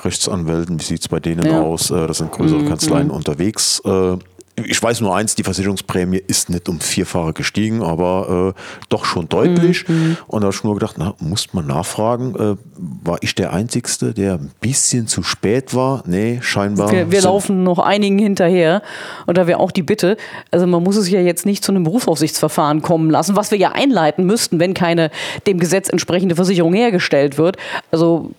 Rechtsanwälten, 0.03 0.79
wie 0.79 0.83
sieht 0.83 1.01
es 1.01 1.07
bei 1.07 1.19
denen 1.19 1.45
ja. 1.45 1.61
aus? 1.61 1.91
Äh, 1.91 2.07
das 2.07 2.19
sind 2.19 2.31
größere 2.31 2.61
mhm. 2.61 2.69
Kanzleien 2.69 3.07
mhm. 3.07 3.13
unterwegs. 3.13 3.81
Äh, 3.85 4.17
ich 4.63 4.83
weiß 4.83 5.01
nur 5.01 5.15
eins, 5.15 5.33
die 5.35 5.43
Versicherungsprämie 5.43 6.21
ist 6.27 6.49
nicht 6.49 6.67
um 6.67 6.81
vierfache 6.81 7.33
gestiegen, 7.33 7.81
aber 7.81 8.53
äh, 8.55 8.61
doch 8.89 9.05
schon 9.05 9.27
deutlich. 9.29 9.87
Mhm. 9.87 10.17
Und 10.27 10.41
da 10.41 10.47
habe 10.47 10.55
ich 10.55 10.63
nur 10.63 10.75
gedacht, 10.75 10.97
na, 10.99 11.15
muss 11.19 11.53
man 11.53 11.65
nachfragen, 11.67 12.57
war 12.75 13.17
ich 13.21 13.33
der 13.33 13.53
Einzige, 13.53 14.13
der 14.13 14.33
ein 14.33 14.51
bisschen 14.59 15.07
zu 15.07 15.23
spät 15.23 15.73
war? 15.73 16.03
Nee, 16.05 16.39
scheinbar. 16.41 16.91
Wir, 16.91 17.09
wir 17.09 17.21
laufen 17.21 17.63
noch 17.63 17.79
einigen 17.79 18.19
hinterher. 18.19 18.83
Und 19.25 19.37
da 19.37 19.47
wäre 19.47 19.59
auch 19.59 19.71
die 19.71 19.83
Bitte, 19.83 20.17
also 20.51 20.67
man 20.67 20.83
muss 20.83 20.97
es 20.97 21.09
ja 21.09 21.21
jetzt 21.21 21.45
nicht 21.45 21.63
zu 21.63 21.71
einem 21.71 21.85
Berufsaufsichtsverfahren 21.85 22.81
kommen 22.81 23.09
lassen, 23.09 23.37
was 23.37 23.51
wir 23.51 23.57
ja 23.57 23.71
einleiten 23.71 24.25
müssten, 24.25 24.59
wenn 24.59 24.73
keine 24.73 25.11
dem 25.47 25.59
Gesetz 25.59 25.89
entsprechende 25.89 26.35
Versicherung 26.35 26.73
hergestellt 26.73 27.37
wird. 27.37 27.55
Also 27.89 28.31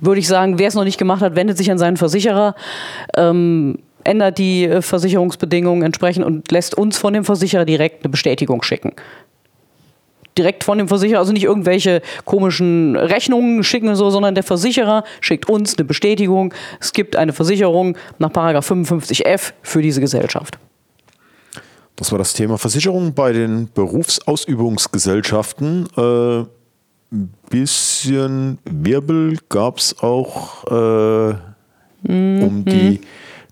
würde 0.00 0.20
ich 0.20 0.28
sagen, 0.28 0.58
wer 0.58 0.68
es 0.68 0.74
noch 0.74 0.84
nicht 0.84 0.98
gemacht 0.98 1.22
hat, 1.22 1.36
wendet 1.36 1.56
sich 1.56 1.70
an 1.70 1.78
seinen 1.78 1.96
Versicherer. 1.96 2.54
Ähm, 3.16 3.78
ändert 4.04 4.38
die 4.38 4.64
äh, 4.64 4.80
Versicherungsbedingungen 4.82 5.82
entsprechend 5.82 6.24
und 6.24 6.50
lässt 6.50 6.74
uns 6.74 6.98
von 6.98 7.12
dem 7.12 7.24
Versicherer 7.24 7.64
direkt 7.64 8.04
eine 8.04 8.10
Bestätigung 8.10 8.62
schicken. 8.62 8.92
Direkt 10.38 10.62
von 10.64 10.78
dem 10.78 10.88
Versicherer, 10.88 11.18
also 11.18 11.32
nicht 11.32 11.44
irgendwelche 11.44 12.00
komischen 12.24 12.96
Rechnungen 12.96 13.62
schicken 13.64 13.94
so, 13.96 14.10
sondern 14.10 14.34
der 14.34 14.44
Versicherer 14.44 15.04
schickt 15.20 15.50
uns 15.50 15.76
eine 15.76 15.84
Bestätigung. 15.84 16.54
Es 16.80 16.92
gibt 16.92 17.16
eine 17.16 17.32
Versicherung 17.32 17.96
nach 18.18 18.30
55f 18.30 19.52
für 19.62 19.82
diese 19.82 20.00
Gesellschaft. 20.00 20.58
Das 21.96 22.12
war 22.12 22.18
das 22.18 22.32
Thema 22.32 22.56
Versicherung 22.56 23.12
bei 23.12 23.32
den 23.32 23.68
Berufsausübungsgesellschaften. 23.74 25.88
Äh 25.96 26.44
ein 27.12 27.32
bisschen 27.48 28.58
Wirbel 28.64 29.38
gab 29.48 29.78
es 29.78 29.96
auch 30.00 30.64
äh, 30.70 31.34
mhm. 32.02 32.42
um 32.42 32.64
die 32.64 33.00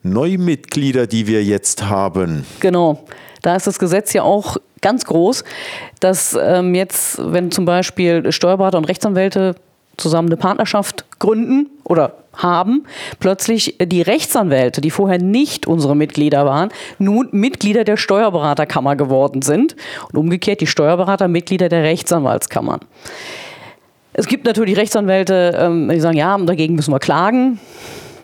Neumitglieder, 0.02 1.06
die 1.06 1.26
wir 1.26 1.42
jetzt 1.42 1.88
haben. 1.88 2.44
Genau. 2.60 3.04
Da 3.42 3.56
ist 3.56 3.66
das 3.66 3.78
Gesetz 3.78 4.12
ja 4.12 4.22
auch 4.22 4.56
ganz 4.80 5.04
groß, 5.04 5.44
dass 6.00 6.36
ähm, 6.40 6.74
jetzt, 6.74 7.18
wenn 7.20 7.50
zum 7.50 7.64
Beispiel 7.64 8.30
Steuerberater 8.32 8.78
und 8.78 8.84
Rechtsanwälte 8.84 9.56
zusammen 9.96 10.28
eine 10.28 10.36
Partnerschaft 10.36 11.04
gründen 11.18 11.68
oder 11.84 12.14
haben, 12.38 12.84
plötzlich 13.20 13.76
die 13.80 14.02
Rechtsanwälte, 14.02 14.80
die 14.80 14.90
vorher 14.90 15.18
nicht 15.18 15.66
unsere 15.66 15.94
Mitglieder 15.94 16.46
waren, 16.46 16.70
nun 16.98 17.28
Mitglieder 17.32 17.84
der 17.84 17.96
Steuerberaterkammer 17.96 18.96
geworden 18.96 19.42
sind 19.42 19.76
und 20.12 20.18
umgekehrt 20.18 20.60
die 20.60 20.66
Steuerberater 20.66 21.28
Mitglieder 21.28 21.68
der 21.68 21.82
Rechtsanwaltskammern. 21.82 22.80
Es 24.12 24.26
gibt 24.26 24.46
natürlich 24.46 24.76
Rechtsanwälte, 24.76 25.56
ähm, 25.56 25.88
die 25.88 26.00
sagen, 26.00 26.16
ja, 26.16 26.36
dagegen 26.38 26.74
müssen 26.74 26.92
wir 26.92 26.98
klagen. 26.98 27.60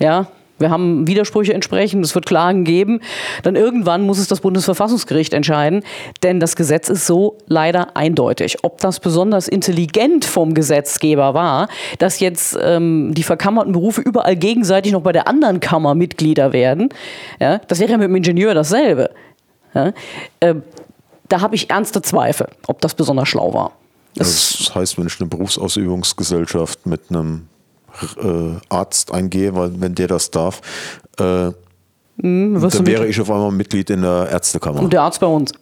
Ja, 0.00 0.26
wir 0.59 0.71
haben 0.71 1.07
Widersprüche 1.07 1.53
entsprechend, 1.53 2.05
es 2.05 2.15
wird 2.15 2.27
Klagen 2.27 2.65
geben. 2.65 3.01
Dann 3.43 3.57
irgendwann 3.57 4.03
muss 4.03 4.19
es 4.19 4.29
das 4.29 4.41
Bundesverfassungsgericht 4.41 5.35
entscheiden, 5.35 5.83
denn 6.23 6.39
das 6.39 6.55
Gesetz 6.57 6.89
ist 6.89 7.07
so 7.07 7.39
leider 7.47 7.97
eindeutig. 7.97 8.59
Ob 8.63 8.81
das 8.81 9.01
besonders 9.01 9.49
intelligent 9.49 10.25
vom 10.25 10.55
Gesetzgeber 10.55 11.35
war, 11.35 11.69
dass 11.99 12.21
jetzt 12.21 12.57
ähm, 12.61 13.13
die 13.15 13.25
verkammerten 13.25 13.73
Berufe 13.73 14.01
überall 14.01 14.37
gegenseitig 14.37 14.93
noch 14.93 15.03
bei 15.03 15.13
der 15.13 15.27
anderen 15.27 15.61
Kammer 15.61 15.95
Mitglieder 15.95 16.53
werden, 16.53 16.89
ja, 17.41 17.59
das 17.59 17.81
wäre 17.81 17.91
ja 17.91 17.99
mit 17.99 18.09
dem 18.09 18.17
Ingenieur 18.17 18.55
dasselbe. 18.55 19.11
Ja, 19.75 19.93
äh, 20.41 20.55
da 21.29 21.41
habe 21.41 21.57
ich 21.57 21.71
ernste 21.71 22.01
Zweifel, 22.03 22.49
ob 22.67 22.81
das 22.81 22.95
besonders 22.95 23.29
schlau 23.29 23.55
war. 23.55 23.73
Das 24.15 24.71
heißt, 24.73 24.99
wenn 24.99 25.07
ich 25.09 25.21
eine 25.21 25.29
Berufsausübungsgesellschaft 25.29 26.87
mit 26.87 27.11
einem 27.11 27.49
äh, 28.23 28.59
Arzt 28.69 29.13
eingehe, 29.13 29.55
weil 29.55 29.81
wenn 29.81 29.95
der 29.95 30.09
das 30.09 30.31
darf, 30.31 30.61
äh, 31.19 31.51
mhm, 32.17 32.61
dann 32.61 32.87
wäre 32.87 33.07
ich 33.07 33.21
auf 33.21 33.31
einmal 33.31 33.53
Mitglied 33.53 33.91
in 33.91 34.03
der 34.03 34.29
Ärztekammer. 34.31 34.81
Und 34.81 34.93
der 34.93 35.03
Arzt 35.03 35.21
bei 35.21 35.27
uns. 35.27 35.53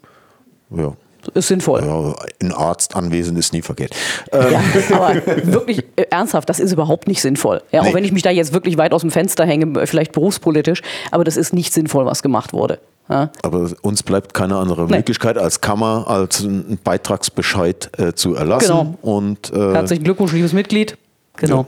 Ja. 0.70 0.92
Ist 1.34 1.48
sinnvoll. 1.48 1.82
Ja, 1.84 2.14
ein 2.42 2.52
Arzt 2.52 2.96
anwesend 2.96 3.38
ist 3.38 3.52
nie 3.52 3.62
verkehrt. 3.62 3.94
Ähm. 4.32 4.52
Ja, 4.52 4.62
aber 4.96 5.14
wirklich 5.44 5.84
äh, 5.96 6.06
ernsthaft, 6.10 6.48
das 6.48 6.58
ist 6.58 6.72
überhaupt 6.72 7.06
nicht 7.06 7.22
sinnvoll. 7.22 7.62
Ja, 7.70 7.82
nee. 7.82 7.88
Auch 7.88 7.94
wenn 7.94 8.04
ich 8.04 8.12
mich 8.12 8.22
da 8.22 8.30
jetzt 8.30 8.52
wirklich 8.52 8.76
weit 8.76 8.92
aus 8.92 9.02
dem 9.02 9.10
Fenster 9.10 9.46
hänge, 9.46 9.86
vielleicht 9.86 10.12
berufspolitisch, 10.12 10.82
aber 11.12 11.22
das 11.22 11.36
ist 11.36 11.52
nicht 11.52 11.72
sinnvoll, 11.72 12.06
was 12.06 12.22
gemacht 12.22 12.52
wurde. 12.52 12.80
Ja. 13.08 13.30
Aber 13.42 13.70
uns 13.82 14.02
bleibt 14.02 14.34
keine 14.34 14.56
andere 14.56 14.86
nee. 14.86 14.96
Möglichkeit 14.96 15.38
als 15.38 15.60
Kammer, 15.60 16.06
als 16.08 16.42
einen 16.42 16.78
Beitragsbescheid 16.82 17.90
äh, 17.98 18.14
zu 18.14 18.34
erlassen. 18.34 18.68
Genau. 18.68 18.98
Und, 19.02 19.52
äh, 19.52 19.72
Herzlichen 19.74 20.04
Glückwunsch, 20.04 20.32
liebes 20.32 20.52
Mitglied. 20.52 20.96
Genau. 21.36 21.60
Ja, 21.62 21.66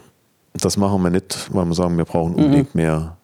das 0.54 0.76
machen 0.76 1.02
wir 1.02 1.10
nicht, 1.10 1.48
weil 1.52 1.64
wir 1.66 1.74
sagen, 1.74 1.96
wir 1.96 2.04
brauchen 2.04 2.34
unbedingt 2.34 2.74
mhm. 2.74 2.80
mehr 2.80 3.16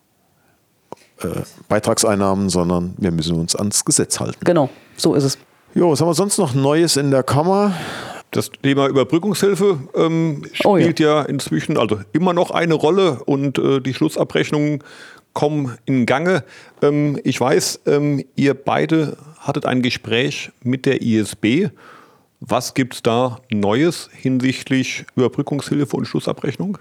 äh, 1.23 1.29
Beitragseinnahmen, 1.69 2.49
sondern 2.49 2.95
wir 2.99 3.11
müssen 3.11 3.39
uns 3.39 3.55
ans 3.55 3.85
Gesetz 3.85 4.21
halten. 4.21 4.41
Genau, 4.45 4.69
so 4.97 5.15
ist 5.15 5.25
es. 5.25 5.39
Jo, 5.75 5.93
was 5.93 6.01
haben 6.01 6.09
wir 6.09 6.15
sonst 6.15 6.39
noch 6.39 6.55
Neues 6.55 6.97
in 6.97 7.11
der 7.11 7.23
Kammer? 7.23 7.75
Das 8.33 8.51
Thema 8.63 8.89
Überbrückungshilfe 8.89 9.79
ähm, 9.95 10.45
spielt 10.53 10.67
oh 10.67 10.77
ja. 10.77 10.91
ja. 10.91 11.23
inzwischen 11.23 11.77
also 11.77 12.01
immer 12.13 12.33
noch 12.33 12.51
eine 12.51 12.75
Rolle 12.75 13.23
und 13.25 13.59
äh, 13.59 13.81
die 13.81 13.95
Schlussabrechnungen 13.95 14.83
kommen 15.33 15.77
in 15.85 16.07
Gange. 16.07 16.45
Ähm, 16.83 17.21
ich 17.25 17.41
weiß, 17.41 17.81
ähm, 17.87 18.25
ihr 18.37 18.55
beide 18.55 19.17
hattet 19.39 19.67
ein 19.67 19.83
Gespräch 19.83 20.51
mit 20.63 20.87
der 20.87 21.03
ISB. 21.03 21.69
Was 22.41 22.75
gibt 22.75 22.95
es 22.95 23.03
da 23.03 23.41
Neues 23.51 24.09
hinsichtlich 24.13 25.05
Überbrückungshilfe 25.17 25.97
und 25.97 26.07
Schlussabrechnung? 26.07 26.79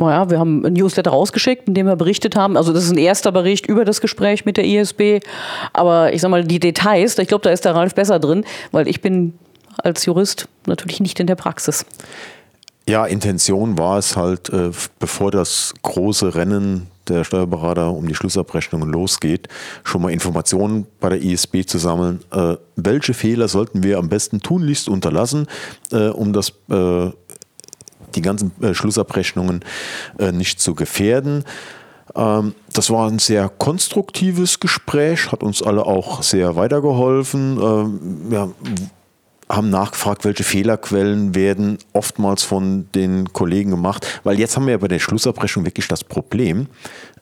Naja, 0.00 0.30
wir 0.30 0.38
haben 0.38 0.64
ein 0.64 0.72
Newsletter 0.72 1.10
rausgeschickt, 1.10 1.68
in 1.68 1.74
dem 1.74 1.86
wir 1.86 1.96
berichtet 1.96 2.34
haben. 2.34 2.56
Also 2.56 2.72
das 2.72 2.84
ist 2.84 2.90
ein 2.90 2.98
erster 2.98 3.32
Bericht 3.32 3.66
über 3.66 3.84
das 3.84 4.00
Gespräch 4.00 4.44
mit 4.44 4.56
der 4.56 4.64
ISB. 4.64 5.20
Aber 5.72 6.12
ich 6.12 6.22
sag 6.22 6.30
mal, 6.30 6.44
die 6.44 6.58
Details, 6.58 7.18
ich 7.18 7.28
glaube, 7.28 7.42
da 7.42 7.50
ist 7.50 7.64
der 7.64 7.74
Ralf 7.74 7.94
besser 7.94 8.18
drin, 8.18 8.44
weil 8.72 8.88
ich 8.88 9.00
bin 9.00 9.34
als 9.78 10.06
Jurist 10.06 10.48
natürlich 10.66 11.00
nicht 11.00 11.20
in 11.20 11.26
der 11.26 11.36
Praxis. 11.36 11.84
Ja, 12.88 13.06
Intention 13.06 13.78
war 13.78 13.98
es 13.98 14.16
halt, 14.16 14.48
äh, 14.50 14.70
bevor 14.98 15.30
das 15.30 15.74
große 15.82 16.34
Rennen 16.34 16.88
der 17.08 17.24
Steuerberater 17.24 17.92
um 17.92 18.08
die 18.08 18.14
Schlussabrechnungen 18.14 18.88
losgeht, 18.90 19.48
schon 19.84 20.02
mal 20.02 20.10
Informationen 20.10 20.86
bei 20.98 21.10
der 21.10 21.22
ISB 21.22 21.64
zu 21.66 21.78
sammeln. 21.78 22.20
Äh, 22.32 22.56
welche 22.76 23.14
Fehler 23.14 23.48
sollten 23.48 23.82
wir 23.82 23.98
am 23.98 24.08
besten 24.08 24.40
tunlichst 24.40 24.88
unterlassen, 24.88 25.46
äh, 25.92 26.08
um 26.08 26.32
das, 26.32 26.52
äh, 26.70 27.10
die 28.14 28.22
ganzen 28.22 28.52
äh, 28.60 28.74
Schlussabrechnungen 28.74 29.64
äh, 30.18 30.32
nicht 30.32 30.60
zu 30.60 30.74
gefährden? 30.74 31.44
Ähm, 32.14 32.54
das 32.72 32.90
war 32.90 33.08
ein 33.08 33.18
sehr 33.18 33.48
konstruktives 33.48 34.60
Gespräch, 34.60 35.32
hat 35.32 35.42
uns 35.42 35.62
alle 35.62 35.84
auch 35.86 36.22
sehr 36.22 36.56
weitergeholfen. 36.56 37.58
Ähm, 37.60 38.32
ja, 38.32 38.48
haben 39.48 39.70
nachgefragt, 39.70 40.24
welche 40.24 40.44
Fehlerquellen 40.44 41.34
werden 41.34 41.78
oftmals 41.92 42.44
von 42.44 42.88
den 42.94 43.32
Kollegen 43.32 43.70
gemacht, 43.70 44.20
weil 44.22 44.38
jetzt 44.38 44.56
haben 44.56 44.66
wir 44.66 44.72
ja 44.72 44.78
bei 44.78 44.86
der 44.86 45.00
Schlussabrechnung 45.00 45.64
wirklich 45.64 45.88
das 45.88 46.04
Problem, 46.04 46.68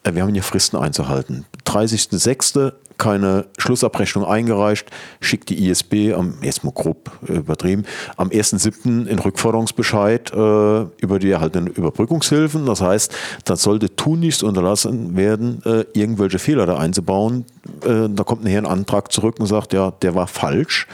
äh, 0.04 0.12
wir 0.14 0.22
haben 0.22 0.34
ja 0.34 0.42
Fristen 0.42 0.76
einzuhalten. 0.76 1.46
30.06. 1.66 2.72
keine 2.98 3.46
Schlussabrechnung 3.56 4.24
eingereicht, 4.24 4.90
schickt 5.20 5.48
die 5.48 5.68
ISB 5.68 6.12
am, 6.12 6.34
jetzt 6.42 6.64
mal 6.64 6.72
grob 6.72 7.10
übertrieben, 7.26 7.84
am 8.16 8.28
1.07. 8.28 9.06
in 9.06 9.18
Rückforderungsbescheid 9.18 10.32
äh, 10.32 10.36
über 10.36 11.18
die 11.18 11.30
erhaltenen 11.30 11.68
Überbrückungshilfen. 11.68 12.66
Das 12.66 12.80
heißt, 12.80 13.14
da 13.44 13.56
sollte 13.56 13.94
tunlichst 13.94 14.42
unterlassen 14.42 15.16
werden, 15.16 15.62
äh, 15.64 15.84
irgendwelche 15.92 16.38
Fehler 16.38 16.66
da 16.66 16.76
einzubauen. 16.76 17.44
Äh, 17.84 18.08
da 18.10 18.24
kommt 18.24 18.44
nachher 18.44 18.58
ein 18.58 18.66
Antrag 18.66 19.12
zurück 19.12 19.36
und 19.38 19.46
sagt, 19.46 19.72
ja, 19.72 19.92
der 20.02 20.14
war 20.14 20.26
falsch 20.26 20.86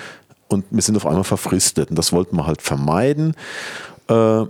und 0.49 0.65
wir 0.71 0.83
sind 0.83 0.97
auf 0.97 1.07
einmal 1.07 1.25
verfristet. 1.25 1.91
Und 1.91 1.99
das 1.99 2.13
wollten 2.13 2.37
wir 2.37 2.47
halt 2.47 2.63
vermeiden. 2.63 3.35
Äh, 4.09 4.45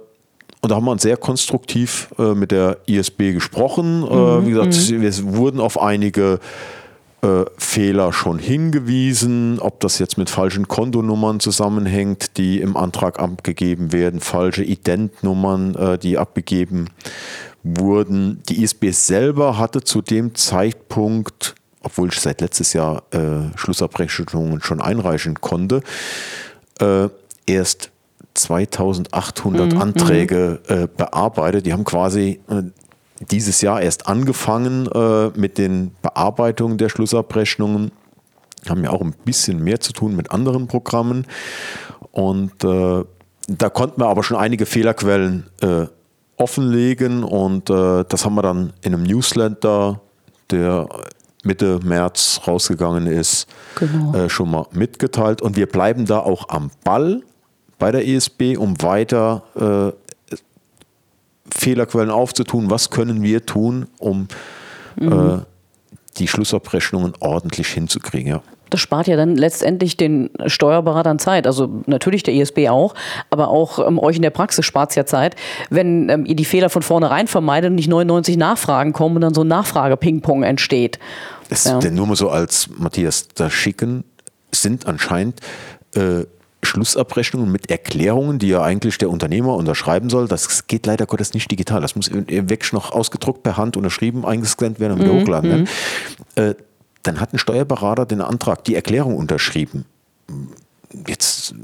und 0.65 0.71
da 0.71 0.77
haben 0.77 0.87
wir 0.87 0.99
sehr 0.99 1.19
konstruktiv 1.19 2.09
äh, 2.19 2.35
mit 2.35 2.51
der 2.51 2.79
ISB 2.87 3.33
gesprochen. 3.33 4.01
Mhm. 4.01 4.47
Wie 4.47 4.51
gesagt, 4.51 4.91
mhm. 4.91 5.03
wir 5.03 5.37
wurden 5.37 5.61
auf 5.61 5.81
einige 5.81 6.41
Fehler 7.57 8.13
schon 8.13 8.39
hingewiesen, 8.39 9.59
ob 9.59 9.81
das 9.81 9.99
jetzt 9.99 10.19
mit 10.19 10.29
falschen 10.29 10.69
Kontonummern 10.69 11.41
zusammenhängt, 11.41 12.37
die 12.37 12.61
im 12.61 12.77
Antrag 12.77 13.19
abgegeben 13.19 13.93
werden, 13.93 14.21
falsche 14.21 14.63
Identnummern, 14.63 15.99
die 16.03 16.19
abgegeben 16.19 16.91
wurden. 17.63 18.43
Die 18.49 18.63
ISB 18.63 18.91
selber 18.91 19.57
hatte 19.59 19.83
zu 19.83 20.03
dem 20.03 20.35
Zeitpunkt 20.35 21.55
obwohl 21.85 22.09
ich 22.09 22.21
seit 22.21 22.41
letztes 22.41 22.73
Jahr 22.73 23.05
äh, 23.13 23.57
Schlussabrechnungen 23.57 24.63
schon 24.63 24.81
einreichen 24.81 25.41
konnte, 25.41 25.83
äh, 26.81 27.09
erst 27.47 27.91
2800 28.35 29.73
mhm. 29.73 29.81
Anträge 29.81 30.61
mhm. 30.69 30.75
äh, 30.75 30.89
bearbeitet. 30.89 31.67
Die 31.67 31.73
haben 31.73 31.85
quasi 31.85 32.41
äh, 32.49 32.63
dieses 33.31 33.61
Jahr 33.61 33.81
erst 33.81 34.07
angefangen 34.07 34.87
äh, 34.87 35.29
mit 35.39 35.59
den 35.59 35.93
Bearbeitungen 36.03 36.79
der 36.79 36.89
Schlussabrechnungen. 36.89 37.93
Haben 38.69 38.85
ja 38.85 38.91
auch 38.91 39.03
ein 39.03 39.15
bisschen 39.25 39.63
mehr 39.63 39.81
zu 39.81 39.93
tun 39.93 40.17
mit 40.17 40.31
anderen 40.31 40.69
Programmen. 40.69 41.27
Und 42.13 42.65
äh, 42.65 43.05
da 43.49 43.69
konnten 43.69 44.01
wir 44.01 44.07
aber 44.07 44.23
schon 44.23 44.37
einige 44.37 44.67
Fehlerquellen 44.67 45.45
offenlegen 46.37 47.23
und 47.23 47.69
das 47.69 48.25
haben 48.25 48.35
wir 48.35 48.43
dann 48.43 48.73
in 48.81 48.95
einem 48.95 49.03
Newsletter, 49.03 50.01
der 50.51 50.89
Mitte 51.45 51.81
März 51.85 52.41
rausgegangen 52.47 53.07
ist, 53.07 53.47
genau. 53.77 54.15
äh, 54.15 54.29
schon 54.29 54.51
mal 54.51 54.67
mitgeteilt. 54.73 55.43
Und 55.43 55.57
wir 55.57 55.67
bleiben 55.67 56.07
da 56.07 56.19
auch 56.19 56.49
am 56.49 56.71
Ball 56.83 57.23
bei 57.79 57.93
der 57.93 58.07
ESB, 58.07 58.57
um 58.57 58.81
weiter 58.83 59.43
äh, 59.55 60.04
Fehlerquellen 61.53 62.11
aufzutun. 62.11 62.71
Was 62.71 62.91
können 62.91 63.23
wir 63.23 63.45
tun, 63.47 63.87
um 63.99 64.29
mhm. 64.97 65.13
äh, 65.13 65.39
die 66.19 66.29
Schlussabrechnungen 66.29 67.15
ordentlich 67.21 67.69
hinzukriegen? 67.69 68.29
Ja. 68.29 68.43
Das 68.71 68.81
spart 68.81 69.07
ja 69.07 69.17
dann 69.17 69.37
letztendlich 69.37 69.97
den 69.97 70.31
Steuerberatern 70.47 71.19
Zeit. 71.19 71.47
Also 71.47 71.83
natürlich 71.87 72.23
der 72.23 72.35
ISB 72.35 72.69
auch, 72.69 72.95
aber 73.31 73.49
auch 73.49 73.87
ähm, 73.87 73.99
euch 73.99 74.17
in 74.17 74.23
der 74.23 74.31
Praxis 74.31 74.65
spart 74.65 74.91
es 74.91 74.97
ja 74.97 75.07
Zeit, 75.07 75.37
wenn 75.71 76.09
ähm, 76.09 76.27
ihr 76.27 76.35
die 76.35 76.45
Fehler 76.45 76.71
von 76.71 76.83
vornherein 76.83 77.29
vermeidet 77.29 77.71
und 77.71 77.77
nicht 77.77 77.89
99 77.89 78.37
Nachfragen 78.37 78.93
kommen 78.93 79.17
und 79.17 79.21
dann 79.21 79.35
so 79.35 79.43
ein 79.43 79.49
Nachfrage-Ping-Pong 79.49 80.43
entsteht. 80.43 80.99
Das 81.51 81.65
ja. 81.65 81.79
denn 81.79 81.95
nur 81.95 82.07
mal 82.07 82.17
so 82.17 82.31
als 82.31 82.69
Matthias, 82.77 83.29
da 83.35 83.49
schicken 83.51 84.03
sind 84.51 84.87
anscheinend 84.87 85.41
äh, 85.95 86.25
Schlussabrechnungen 86.65 87.51
mit 87.51 87.71
Erklärungen, 87.71 88.39
die 88.39 88.49
ja 88.49 88.63
eigentlich 88.63 88.99
der 88.99 89.11
Unternehmer 89.11 89.55
unterschreiben 89.55 90.11
soll. 90.11 90.29
Das 90.29 90.67
geht 90.67 90.87
leider 90.87 91.07
Gottes 91.07 91.35
nicht 91.35 91.51
digital. 91.51 91.81
Das 91.81 91.97
muss 91.97 92.11
weg 92.13 92.73
noch 92.73 92.93
ausgedruckt 92.93 93.43
per 93.43 93.57
Hand 93.57 93.77
unterschrieben, 93.77 94.25
eingescannt 94.25 94.81
werden 94.81 94.95
und 94.95 95.01
wieder 95.01 95.13
mhm. 95.13 95.21
hochgeladen 95.21 95.51
werden. 95.51 95.69
Mhm. 96.37 96.43
Äh, 96.43 96.55
dann 97.03 97.21
hat 97.21 97.33
ein 97.33 97.39
Steuerberater 97.39 98.07
den 98.07 98.21
Antrag, 98.21 98.65
die 98.65 98.75
Erklärung 98.75 99.17
unterschrieben. 99.17 99.85
Jetzt 101.07 101.55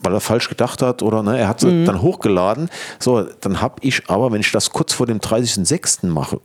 weil 0.00 0.14
er 0.14 0.20
falsch 0.20 0.48
gedacht 0.48 0.80
hat 0.82 1.02
oder 1.02 1.22
ne, 1.22 1.38
er 1.38 1.48
hat 1.48 1.60
sie 1.60 1.66
mhm. 1.66 1.84
dann 1.84 2.02
hochgeladen. 2.02 2.70
So, 2.98 3.22
dann 3.22 3.60
habe 3.60 3.76
ich 3.80 4.08
aber, 4.08 4.32
wenn 4.32 4.40
ich 4.40 4.52
das 4.52 4.70
kurz 4.70 4.92
vor 4.92 5.06
dem 5.06 5.18
30.06. 5.18 6.06
mache, 6.06 6.40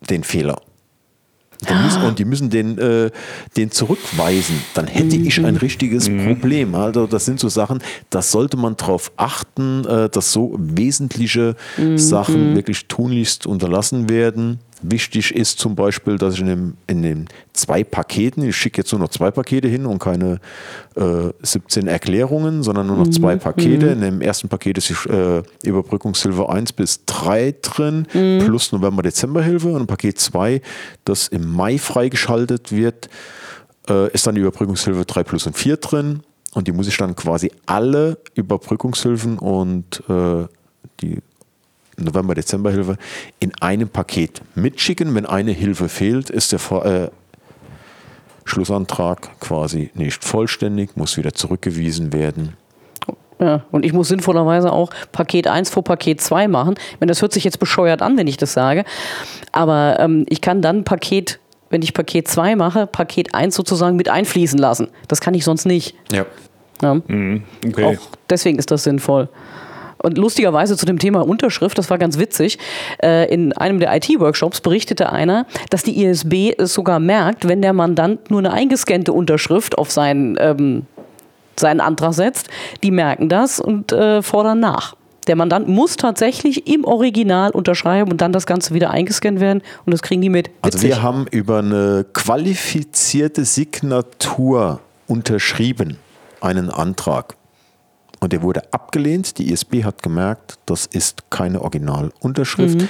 den 0.00 0.24
Fehler. 0.24 0.60
Müssen, 1.82 2.02
und 2.02 2.18
die 2.18 2.24
müssen 2.24 2.50
den, 2.50 2.78
äh, 2.78 3.10
den 3.56 3.70
zurückweisen. 3.70 4.56
Dann 4.74 4.86
hätte 4.86 5.16
ich 5.16 5.38
ein 5.38 5.54
mhm. 5.54 5.60
richtiges 5.60 6.08
mhm. 6.08 6.26
Problem. 6.26 6.74
Also 6.74 7.06
das 7.06 7.24
sind 7.24 7.40
so 7.40 7.48
Sachen, 7.48 7.82
da 8.10 8.22
sollte 8.22 8.56
man 8.56 8.76
darauf 8.76 9.12
achten, 9.16 9.84
äh, 9.84 10.08
dass 10.08 10.32
so 10.32 10.54
wesentliche 10.58 11.56
mhm. 11.76 11.98
Sachen 11.98 12.54
wirklich 12.54 12.86
tunlichst 12.86 13.46
unterlassen 13.46 14.08
werden. 14.08 14.60
Wichtig 14.82 15.34
ist 15.34 15.58
zum 15.58 15.74
Beispiel, 15.74 16.16
dass 16.18 16.34
ich 16.34 16.40
in, 16.40 16.46
dem, 16.46 16.74
in 16.86 17.02
den 17.02 17.28
zwei 17.54 17.82
Paketen, 17.82 18.42
ich 18.46 18.56
schicke 18.56 18.82
jetzt 18.82 18.92
nur 18.92 19.00
noch 19.00 19.08
zwei 19.08 19.30
Pakete 19.30 19.68
hin 19.68 19.86
und 19.86 19.98
keine 19.98 20.38
äh, 20.96 21.30
17 21.40 21.86
Erklärungen, 21.86 22.62
sondern 22.62 22.86
nur 22.86 22.98
noch 22.98 23.08
zwei 23.08 23.36
mhm. 23.36 23.40
Pakete. 23.40 23.86
In 23.86 24.02
dem 24.02 24.20
ersten 24.20 24.48
Paket 24.48 24.76
ist 24.76 24.90
die 24.90 25.08
äh, 25.08 25.42
Überbrückungshilfe 25.64 26.48
1 26.50 26.74
bis 26.74 27.06
3 27.06 27.54
drin, 27.62 28.06
mhm. 28.12 28.44
plus 28.44 28.70
November-Dezember-Hilfe. 28.72 29.68
Und 29.68 29.86
Paket 29.86 30.18
2, 30.18 30.60
das 31.04 31.28
im 31.28 31.50
Mai 31.50 31.78
freigeschaltet 31.78 32.70
wird, 32.70 33.08
äh, 33.88 34.12
ist 34.12 34.26
dann 34.26 34.34
die 34.34 34.42
Überbrückungshilfe 34.42 35.06
3 35.06 35.24
plus 35.24 35.46
und 35.46 35.56
4 35.56 35.78
drin. 35.78 36.20
Und 36.52 36.68
die 36.68 36.72
muss 36.72 36.86
ich 36.86 36.96
dann 36.98 37.16
quasi 37.16 37.50
alle 37.64 38.18
Überbrückungshilfen 38.34 39.38
und 39.38 40.02
äh, 40.08 40.44
November-Dezember-Hilfe 41.96 42.96
in 43.40 43.52
einem 43.60 43.88
Paket 43.88 44.42
mitschicken. 44.54 45.14
Wenn 45.14 45.26
eine 45.26 45.52
Hilfe 45.52 45.88
fehlt, 45.88 46.30
ist 46.30 46.52
der 46.52 46.60
äh, 46.84 47.08
Schlussantrag 48.44 49.40
quasi 49.40 49.90
nicht 49.94 50.24
vollständig, 50.24 50.96
muss 50.96 51.16
wieder 51.16 51.32
zurückgewiesen 51.32 52.12
werden. 52.12 52.54
Ja, 53.38 53.64
und 53.70 53.84
ich 53.84 53.92
muss 53.92 54.08
sinnvollerweise 54.08 54.72
auch 54.72 54.90
Paket 55.12 55.46
1 55.46 55.68
vor 55.68 55.84
Paket 55.84 56.20
2 56.20 56.48
machen. 56.48 56.74
Wenn 56.98 57.08
das 57.08 57.20
hört 57.20 57.32
sich 57.32 57.44
jetzt 57.44 57.58
bescheuert 57.58 58.00
an, 58.00 58.16
wenn 58.16 58.26
ich 58.26 58.38
das 58.38 58.54
sage. 58.54 58.84
Aber 59.52 59.98
ähm, 60.00 60.24
ich 60.28 60.40
kann 60.40 60.62
dann 60.62 60.84
Paket, 60.84 61.38
wenn 61.68 61.82
ich 61.82 61.92
Paket 61.92 62.28
2 62.28 62.56
mache, 62.56 62.86
Paket 62.86 63.34
1 63.34 63.54
sozusagen 63.54 63.96
mit 63.96 64.08
einfließen 64.08 64.58
lassen. 64.58 64.88
Das 65.08 65.20
kann 65.20 65.34
ich 65.34 65.44
sonst 65.44 65.66
nicht. 65.66 65.94
Ja. 66.12 66.24
ja. 66.80 66.94
Mhm, 66.94 67.42
okay. 67.66 67.84
Auch 67.84 68.08
deswegen 68.30 68.58
ist 68.58 68.70
das 68.70 68.84
sinnvoll. 68.84 69.28
Und 70.06 70.18
lustigerweise 70.18 70.76
zu 70.76 70.86
dem 70.86 71.00
Thema 71.00 71.26
Unterschrift, 71.26 71.76
das 71.78 71.90
war 71.90 71.98
ganz 71.98 72.16
witzig, 72.16 72.60
äh, 73.02 73.28
in 73.28 73.52
einem 73.54 73.80
der 73.80 73.92
IT-Workshops 73.96 74.60
berichtete 74.60 75.10
einer, 75.10 75.46
dass 75.70 75.82
die 75.82 76.04
ISB 76.04 76.54
es 76.56 76.74
sogar 76.74 77.00
merkt, 77.00 77.48
wenn 77.48 77.60
der 77.60 77.72
Mandant 77.72 78.30
nur 78.30 78.38
eine 78.38 78.52
eingescannte 78.52 79.12
Unterschrift 79.12 79.76
auf 79.76 79.90
seinen, 79.90 80.36
ähm, 80.38 80.86
seinen 81.56 81.80
Antrag 81.80 82.14
setzt. 82.14 82.50
Die 82.84 82.92
merken 82.92 83.28
das 83.28 83.58
und 83.58 83.90
äh, 83.90 84.22
fordern 84.22 84.60
nach. 84.60 84.94
Der 85.26 85.34
Mandant 85.34 85.66
muss 85.66 85.96
tatsächlich 85.96 86.72
im 86.72 86.84
Original 86.84 87.50
unterschreiben 87.50 88.12
und 88.12 88.20
dann 88.20 88.30
das 88.30 88.46
Ganze 88.46 88.74
wieder 88.74 88.90
eingescannt 88.90 89.40
werden 89.40 89.60
und 89.86 89.92
das 89.92 90.02
kriegen 90.02 90.22
die 90.22 90.28
mit. 90.28 90.50
Witzig. 90.62 90.62
Also 90.62 90.82
wir 90.82 91.02
haben 91.02 91.26
über 91.32 91.58
eine 91.58 92.06
qualifizierte 92.12 93.44
Signatur 93.44 94.78
unterschrieben 95.08 95.98
einen 96.40 96.70
Antrag. 96.70 97.34
Und 98.26 98.32
der 98.32 98.42
wurde 98.42 98.72
abgelehnt. 98.72 99.38
Die 99.38 99.52
ISB 99.52 99.84
hat 99.84 100.02
gemerkt, 100.02 100.58
das 100.66 100.86
ist 100.86 101.30
keine 101.30 101.62
Originalunterschrift. 101.62 102.80
Mhm. 102.80 102.88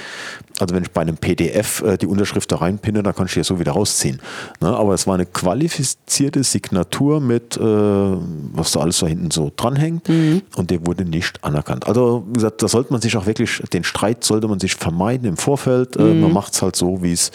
Also 0.59 0.73
wenn 0.73 0.81
ich 0.81 0.89
bei 0.89 1.01
einem 1.01 1.15
PDF 1.15 1.83
äh, 1.83 1.95
die 1.95 2.07
Unterschrift 2.07 2.51
da 2.51 2.55
reinpinne, 2.55 3.03
dann 3.03 3.13
kann 3.13 3.27
ich 3.27 3.35
die 3.35 3.43
so 3.43 3.59
wieder 3.59 3.73
rausziehen. 3.73 4.19
Ne? 4.61 4.75
Aber 4.75 4.95
es 4.95 5.05
war 5.05 5.13
eine 5.13 5.27
qualifizierte 5.27 6.43
Signatur 6.43 7.21
mit, 7.21 7.55
äh, 7.55 7.61
was 7.61 8.71
da 8.71 8.79
alles 8.79 8.97
da 8.97 9.05
hinten 9.05 9.29
so 9.29 9.51
dranhängt 9.55 10.09
mhm. 10.09 10.41
und 10.55 10.71
der 10.71 10.87
wurde 10.87 11.05
nicht 11.05 11.43
anerkannt. 11.43 11.85
Also 11.85 12.23
wie 12.29 12.33
gesagt, 12.33 12.63
da 12.63 12.67
sollte 12.67 12.91
man 12.91 12.99
sich 13.03 13.15
auch 13.15 13.27
wirklich, 13.27 13.61
den 13.71 13.83
Streit 13.83 14.23
sollte 14.23 14.47
man 14.47 14.59
sich 14.59 14.73
vermeiden 14.73 15.27
im 15.27 15.37
Vorfeld. 15.37 15.97
Äh, 15.97 16.01
mhm. 16.01 16.21
man 16.21 16.33
macht 16.33 16.55
es 16.55 16.63
halt 16.63 16.75
so, 16.75 17.03
wie 17.03 17.13
es 17.13 17.29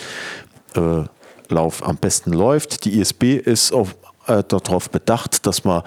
äh, 0.74 1.04
Lauf 1.48 1.86
am 1.86 1.98
besten 1.98 2.32
läuft. 2.32 2.84
Die 2.84 2.98
ISB 2.98 3.36
ist 3.36 3.72
auf, 3.72 3.94
äh, 4.26 4.42
darauf 4.42 4.90
bedacht, 4.90 5.46
dass 5.46 5.62
man 5.62 5.84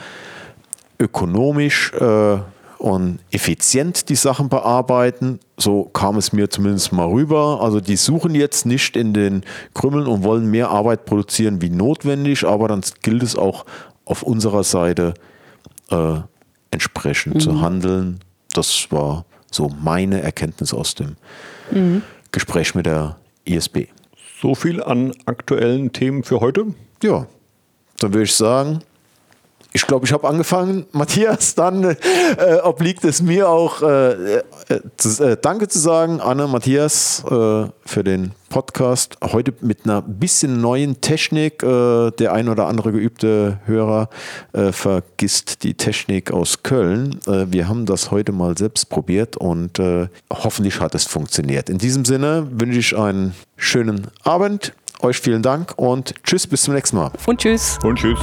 ökonomisch 0.99 1.93
äh, 1.93 2.37
und 2.77 3.19
effizient 3.31 4.09
die 4.09 4.15
Sachen 4.15 4.49
bearbeiten. 4.49 5.39
So 5.57 5.85
kam 5.85 6.17
es 6.17 6.33
mir 6.33 6.49
zumindest 6.49 6.91
mal 6.91 7.07
rüber. 7.07 7.59
Also 7.61 7.79
die 7.79 7.95
suchen 7.95 8.35
jetzt 8.35 8.65
nicht 8.65 8.95
in 8.95 9.13
den 9.13 9.43
Krümmeln 9.73 10.07
und 10.07 10.23
wollen 10.23 10.49
mehr 10.49 10.69
Arbeit 10.69 11.05
produzieren 11.05 11.61
wie 11.61 11.69
notwendig, 11.69 12.45
aber 12.45 12.67
dann 12.67 12.81
gilt 13.01 13.23
es 13.23 13.35
auch 13.35 13.65
auf 14.05 14.23
unserer 14.23 14.63
Seite 14.63 15.13
äh, 15.89 16.17
entsprechend 16.71 17.35
mhm. 17.35 17.39
zu 17.39 17.61
handeln. 17.61 18.19
Das 18.53 18.87
war 18.91 19.25
so 19.51 19.69
meine 19.81 20.21
Erkenntnis 20.21 20.73
aus 20.73 20.95
dem 20.95 21.15
mhm. 21.71 22.01
Gespräch 22.31 22.75
mit 22.75 22.85
der 22.85 23.17
ISB. 23.45 23.87
So 24.41 24.53
viel 24.53 24.83
an 24.83 25.13
aktuellen 25.25 25.93
Themen 25.93 26.23
für 26.23 26.41
heute. 26.41 26.67
Ja, 27.01 27.25
dann 27.99 28.13
würde 28.13 28.25
ich 28.25 28.35
sagen, 28.35 28.79
ich 29.75 29.85
glaube, 29.87 30.05
ich 30.05 30.13
habe 30.13 30.27
angefangen. 30.27 30.85
Matthias, 30.93 31.53
dann 31.53 31.83
äh, 31.83 31.95
obliegt 32.63 33.03
es 33.03 33.21
mir 33.21 33.49
auch, 33.49 33.81
äh, 33.81 34.37
äh, 34.37 34.41
zu, 34.95 35.21
äh, 35.21 35.37
Danke 35.39 35.67
zu 35.67 35.79
sagen, 35.79 36.21
Anne, 36.21 36.47
Matthias, 36.47 37.23
äh, 37.25 37.65
für 37.85 38.03
den 38.03 38.31
Podcast. 38.47 39.17
Heute 39.21 39.53
mit 39.59 39.83
einer 39.83 40.01
bisschen 40.01 40.61
neuen 40.61 41.01
Technik. 41.01 41.61
Äh, 41.61 42.11
der 42.11 42.31
ein 42.31 42.47
oder 42.47 42.67
andere 42.67 42.93
geübte 42.93 43.59
Hörer 43.65 44.09
vergisst 44.71 45.63
die 45.63 45.73
Technik 45.73 46.31
aus 46.31 46.63
Köln. 46.63 47.19
wir 47.25 47.67
haben 47.67 47.85
das 47.85 48.11
heute 48.11 48.31
mal 48.31 48.57
selbst 48.57 48.89
probiert 48.89 49.35
und 49.35 49.81
hoffentlich 50.31 50.79
hat 50.79 50.95
es 50.95 51.03
funktioniert. 51.03 51.69
In 51.69 51.77
diesem 51.77 52.05
Sinne 52.05 52.47
wünsche 52.51 52.79
ich 52.79 52.97
einen 52.97 53.35
schönen 53.57 54.07
Abend. 54.23 54.73
Euch 55.01 55.19
vielen 55.19 55.41
Dank 55.41 55.73
und 55.75 56.13
tschüss, 56.23 56.47
bis 56.47 56.63
zum 56.63 56.73
nächsten 56.75 56.95
Mal. 56.95 57.11
Und 57.25 57.39
tschüss. 57.41 57.77
Und 57.83 57.97
tschüss. 57.97 58.19